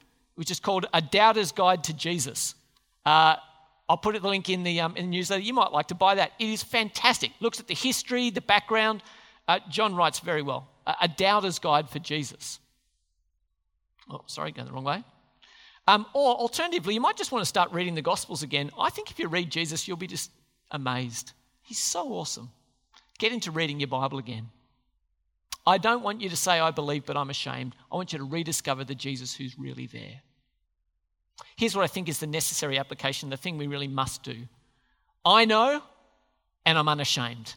which 0.41 0.51
is 0.51 0.59
called 0.59 0.87
A 0.95 1.03
Doubter's 1.03 1.53
Guide 1.53 1.85
to 1.85 1.93
Jesus. 1.93 2.55
Uh, 3.05 3.37
I'll 3.91 3.99
put 3.99 4.19
the 4.19 4.27
link 4.27 4.49
in 4.49 4.63
the, 4.63 4.81
um, 4.81 4.97
in 4.97 5.11
the 5.11 5.17
newsletter. 5.19 5.43
You 5.43 5.53
might 5.53 5.71
like 5.71 5.89
to 5.89 5.95
buy 5.95 6.15
that. 6.15 6.33
It 6.39 6.49
is 6.49 6.63
fantastic. 6.63 7.33
Looks 7.41 7.61
at 7.61 7.67
the 7.67 7.75
history, 7.75 8.31
the 8.31 8.41
background. 8.41 9.03
Uh, 9.47 9.59
John 9.69 9.95
writes 9.95 10.21
very 10.21 10.41
well. 10.41 10.67
A 10.87 11.09
Doubter's 11.09 11.59
Guide 11.59 11.91
for 11.91 11.99
Jesus. 11.99 12.59
Oh, 14.11 14.23
sorry, 14.29 14.51
going 14.53 14.67
the 14.67 14.73
wrong 14.73 14.85
way. 14.85 15.05
Um, 15.87 16.07
or 16.15 16.35
alternatively, 16.37 16.95
you 16.95 17.03
might 17.03 17.19
just 17.19 17.33
want 17.33 17.43
to 17.43 17.47
start 17.47 17.71
reading 17.73 17.95
the 17.95 18.01
Gospels 18.01 18.43
again. 18.43 18.71
I 18.79 18.89
think 18.89 19.11
if 19.11 19.19
you 19.19 19.29
read 19.29 19.51
Jesus, 19.51 19.87
you'll 19.87 19.99
be 19.99 20.07
just 20.07 20.31
amazed. 20.71 21.35
He's 21.61 21.79
so 21.79 22.15
awesome. 22.15 22.49
Get 23.19 23.31
into 23.31 23.51
reading 23.51 23.79
your 23.79 23.89
Bible 23.89 24.17
again. 24.17 24.49
I 25.67 25.77
don't 25.77 26.03
want 26.03 26.23
you 26.23 26.31
to 26.31 26.37
say, 26.37 26.59
I 26.59 26.71
believe, 26.71 27.05
but 27.05 27.19
I'm 27.19 27.29
ashamed. 27.29 27.77
I 27.93 27.97
want 27.97 28.15
you 28.15 28.19
to 28.21 28.25
rediscover 28.25 28.85
the 28.85 28.95
Jesus 28.95 29.35
who's 29.35 29.59
really 29.59 29.87
there. 29.87 30.23
Here's 31.57 31.77
what 31.77 31.85
I 31.85 31.89
think 31.89 32.09
is 32.09 32.19
the 32.19 32.27
necessary 32.27 32.79
application, 32.79 33.31
the 33.31 33.37
thing 33.37 33.59
we 33.59 33.67
really 33.67 33.89
must 33.89 34.23
do. 34.23 34.37
I 35.25 35.45
know 35.45 35.83
and 36.65 36.79
I'm 36.79 36.89
unashamed. 36.89 37.55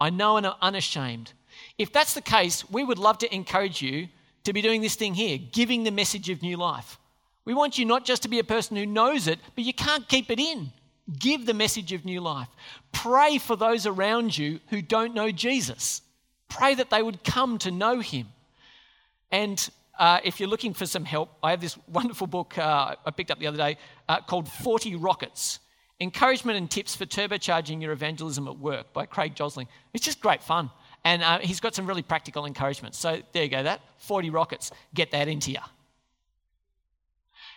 I 0.00 0.10
know 0.10 0.36
and 0.36 0.46
I'm 0.46 0.54
unashamed. 0.60 1.32
If 1.78 1.92
that's 1.92 2.14
the 2.14 2.20
case, 2.20 2.68
we 2.70 2.84
would 2.84 2.98
love 2.98 3.18
to 3.18 3.34
encourage 3.34 3.80
you 3.80 4.08
to 4.44 4.52
be 4.52 4.62
doing 4.62 4.82
this 4.82 4.94
thing 4.94 5.14
here, 5.14 5.38
giving 5.38 5.84
the 5.84 5.90
message 5.90 6.28
of 6.30 6.42
new 6.42 6.56
life. 6.56 6.98
We 7.44 7.54
want 7.54 7.78
you 7.78 7.84
not 7.84 8.04
just 8.04 8.22
to 8.22 8.28
be 8.28 8.38
a 8.38 8.44
person 8.44 8.76
who 8.76 8.86
knows 8.86 9.26
it, 9.26 9.38
but 9.54 9.64
you 9.64 9.72
can't 9.72 10.08
keep 10.08 10.30
it 10.30 10.40
in. 10.40 10.72
Give 11.18 11.44
the 11.44 11.54
message 11.54 11.92
of 11.92 12.04
new 12.04 12.20
life. 12.20 12.48
Pray 12.92 13.38
for 13.38 13.56
those 13.56 13.86
around 13.86 14.36
you 14.36 14.60
who 14.68 14.80
don't 14.80 15.14
know 15.14 15.30
Jesus. 15.30 16.00
Pray 16.48 16.74
that 16.74 16.90
they 16.90 17.02
would 17.02 17.24
come 17.24 17.58
to 17.58 17.70
know 17.70 18.00
him. 18.00 18.28
And 19.30 19.68
uh, 19.98 20.20
if 20.24 20.40
you're 20.40 20.48
looking 20.48 20.74
for 20.74 20.86
some 20.86 21.04
help, 21.04 21.30
I 21.42 21.50
have 21.50 21.60
this 21.60 21.78
wonderful 21.88 22.26
book 22.26 22.58
uh, 22.58 22.96
I 23.04 23.10
picked 23.10 23.30
up 23.30 23.38
the 23.38 23.46
other 23.46 23.56
day 23.56 23.76
uh, 24.08 24.20
called 24.20 24.48
40 24.48 24.96
Rockets. 24.96 25.60
Encouragement 26.00 26.58
and 26.58 26.68
Tips 26.70 26.96
for 26.96 27.06
Turbocharging 27.06 27.80
Your 27.80 27.92
Evangelism 27.92 28.48
at 28.48 28.58
Work 28.58 28.92
by 28.92 29.06
Craig 29.06 29.36
Josling. 29.36 29.68
It's 29.92 30.04
just 30.04 30.20
great 30.20 30.42
fun. 30.42 30.70
And 31.04 31.22
uh, 31.22 31.38
he's 31.38 31.60
got 31.60 31.74
some 31.74 31.86
really 31.86 32.02
practical 32.02 32.46
encouragement. 32.46 32.94
So 32.94 33.20
there 33.32 33.44
you 33.44 33.48
go, 33.48 33.62
that 33.62 33.80
40 33.98 34.30
rockets. 34.30 34.72
Get 34.92 35.12
that 35.12 35.28
into 35.28 35.52
you. 35.52 35.60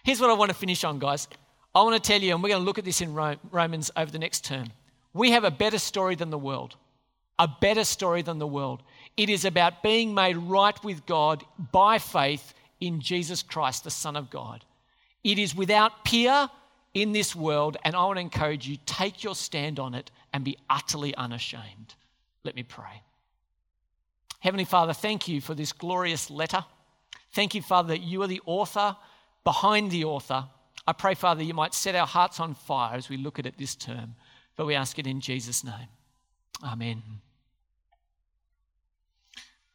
Here's 0.04 0.22
what 0.22 0.30
I 0.30 0.34
want 0.34 0.50
to 0.50 0.56
finish 0.56 0.84
on, 0.84 1.00
guys. 1.00 1.28
I 1.74 1.82
want 1.82 2.02
to 2.02 2.12
tell 2.12 2.22
you, 2.22 2.34
and 2.34 2.44
we're 2.44 2.50
going 2.50 2.62
to 2.62 2.66
look 2.66 2.78
at 2.78 2.86
this 2.86 3.02
in 3.02 3.14
Romans 3.14 3.92
over 3.98 4.12
the 4.12 4.20
next 4.20 4.46
term. 4.46 4.68
We 5.14 5.32
have 5.32 5.44
a 5.44 5.52
better 5.52 5.80
story 5.80 6.16
than 6.16 6.30
the 6.30 6.38
world. 6.38 6.76
A 7.40 7.48
better 7.48 7.84
story 7.84 8.22
than 8.22 8.40
the 8.40 8.48
world. 8.48 8.84
It 9.18 9.30
is 9.30 9.46
about 9.46 9.82
being 9.82 10.14
made 10.14 10.38
right 10.38 10.82
with 10.84 11.06
God 11.08 11.44
by 11.72 11.98
faith 11.98 12.54
in 12.80 13.02
Jesus 13.02 13.42
Christ, 13.42 13.84
the 13.84 13.90
Son 13.90 14.16
of 14.16 14.30
God. 14.30 14.64
It 15.24 15.40
is 15.40 15.56
without 15.56 16.06
peer 16.06 16.50
in 16.94 17.12
this 17.12 17.36
world, 17.36 17.78
and 17.84 17.96
I 17.96 18.06
want 18.06 18.18
to 18.18 18.22
encourage 18.22 18.68
you 18.68 18.78
take 18.86 19.24
your 19.24 19.36
stand 19.36 19.80
on 19.80 19.96
it 19.96 20.12
and 20.34 20.44
be 20.44 20.58
utterly 20.70 21.16
unashamed. 21.16 21.96
Let 22.44 22.56
me 22.56 22.64
pray. 22.64 23.02
Heavenly 24.40 24.66
Father, 24.66 24.94
thank 24.94 25.28
you 25.28 25.42
for 25.42 25.56
this 25.56 25.74
glorious 25.74 26.30
letter. 26.30 26.64
Thank 27.32 27.56
you, 27.56 27.62
Father, 27.62 27.90
that 27.90 28.02
you 28.02 28.22
are 28.22 28.28
the 28.28 28.42
author 28.46 28.96
behind 29.44 29.92
the 29.92 30.06
author. 30.06 30.46
I 30.86 30.94
pray, 30.94 31.16
Father, 31.16 31.44
you 31.44 31.54
might 31.54 31.74
set 31.74 31.96
our 31.96 32.08
hearts 32.08 32.40
on 32.40 32.54
fire 32.54 32.96
as 32.96 33.10
we 33.10 33.18
look 33.18 33.40
at 33.40 33.46
it 33.46 33.58
this 33.58 33.76
term. 33.76 34.16
But 34.56 34.68
we 34.68 34.76
ask 34.76 34.98
it 34.98 35.08
in 35.08 35.22
Jesus' 35.22 35.64
name. 35.64 35.90
Amen. 36.64 37.02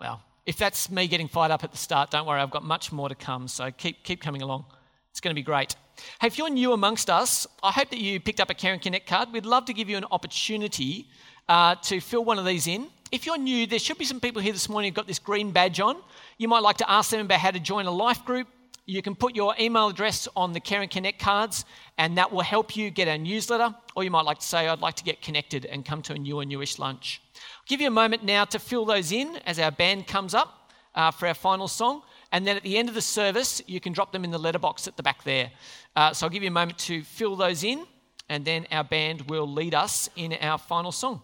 Well, 0.02 0.20
if 0.46 0.56
that's 0.56 0.90
me 0.90 1.06
getting 1.06 1.28
fired 1.28 1.52
up 1.52 1.62
at 1.62 1.70
the 1.70 1.78
start, 1.78 2.10
don't 2.10 2.26
worry, 2.26 2.40
I've 2.40 2.50
got 2.50 2.64
much 2.64 2.90
more 2.90 3.08
to 3.08 3.14
come. 3.14 3.46
So 3.46 3.70
keep, 3.70 4.02
keep 4.02 4.20
coming 4.20 4.42
along. 4.42 4.64
It's 5.12 5.20
going 5.20 5.30
to 5.30 5.38
be 5.38 5.44
great. 5.44 5.76
Hey, 6.20 6.26
if 6.26 6.36
you're 6.38 6.50
new 6.50 6.72
amongst 6.72 7.08
us, 7.08 7.46
I 7.62 7.70
hope 7.70 7.90
that 7.90 8.00
you 8.00 8.18
picked 8.18 8.40
up 8.40 8.50
a 8.50 8.54
Care 8.54 8.72
and 8.72 8.82
Connect 8.82 9.06
card. 9.06 9.28
We'd 9.32 9.46
love 9.46 9.64
to 9.66 9.72
give 9.72 9.88
you 9.88 9.96
an 9.96 10.06
opportunity 10.10 11.06
uh, 11.48 11.76
to 11.82 12.00
fill 12.00 12.24
one 12.24 12.40
of 12.40 12.44
these 12.44 12.66
in. 12.66 12.88
If 13.12 13.26
you're 13.26 13.38
new, 13.38 13.64
there 13.64 13.78
should 13.78 13.96
be 13.96 14.04
some 14.04 14.18
people 14.18 14.42
here 14.42 14.52
this 14.52 14.68
morning 14.68 14.90
who've 14.90 14.96
got 14.96 15.06
this 15.06 15.20
green 15.20 15.52
badge 15.52 15.78
on. 15.78 15.98
You 16.36 16.48
might 16.48 16.64
like 16.64 16.78
to 16.78 16.90
ask 16.90 17.12
them 17.12 17.20
about 17.20 17.38
how 17.38 17.52
to 17.52 17.60
join 17.60 17.86
a 17.86 17.92
life 17.92 18.24
group. 18.24 18.48
You 18.86 19.02
can 19.02 19.14
put 19.14 19.36
your 19.36 19.54
email 19.60 19.86
address 19.86 20.26
on 20.34 20.52
the 20.52 20.58
Care 20.58 20.82
and 20.82 20.90
Connect 20.90 21.20
cards, 21.20 21.64
and 21.98 22.18
that 22.18 22.32
will 22.32 22.40
help 22.40 22.74
you 22.74 22.90
get 22.90 23.06
our 23.06 23.18
newsletter. 23.18 23.72
Or 23.94 24.02
you 24.02 24.10
might 24.10 24.24
like 24.24 24.40
to 24.40 24.46
say, 24.46 24.66
I'd 24.66 24.80
like 24.80 24.96
to 24.96 25.04
get 25.04 25.22
connected 25.22 25.66
and 25.66 25.84
come 25.84 26.02
to 26.02 26.14
a 26.14 26.18
new 26.18 26.40
or 26.40 26.44
newish 26.44 26.80
lunch. 26.80 27.22
I'll 27.62 27.68
give 27.68 27.80
you 27.80 27.86
a 27.86 27.92
moment 27.92 28.24
now 28.24 28.44
to 28.46 28.58
fill 28.58 28.84
those 28.84 29.12
in 29.12 29.36
as 29.46 29.60
our 29.60 29.70
band 29.70 30.08
comes 30.08 30.34
up 30.34 30.72
uh, 30.96 31.12
for 31.12 31.28
our 31.28 31.34
final 31.34 31.68
song. 31.68 32.02
And 32.32 32.44
then 32.44 32.56
at 32.56 32.64
the 32.64 32.76
end 32.76 32.88
of 32.88 32.96
the 32.96 33.00
service, 33.00 33.62
you 33.68 33.78
can 33.78 33.92
drop 33.92 34.10
them 34.10 34.24
in 34.24 34.32
the 34.32 34.38
letterbox 34.38 34.88
at 34.88 34.96
the 34.96 35.02
back 35.04 35.22
there. 35.22 35.52
Uh, 35.94 36.12
so 36.12 36.26
I'll 36.26 36.30
give 36.30 36.42
you 36.42 36.48
a 36.48 36.52
moment 36.52 36.76
to 36.78 37.04
fill 37.04 37.36
those 37.36 37.62
in, 37.62 37.86
and 38.28 38.44
then 38.44 38.66
our 38.72 38.82
band 38.82 39.30
will 39.30 39.46
lead 39.46 39.74
us 39.74 40.10
in 40.16 40.32
our 40.32 40.58
final 40.58 40.90
song. 40.90 41.22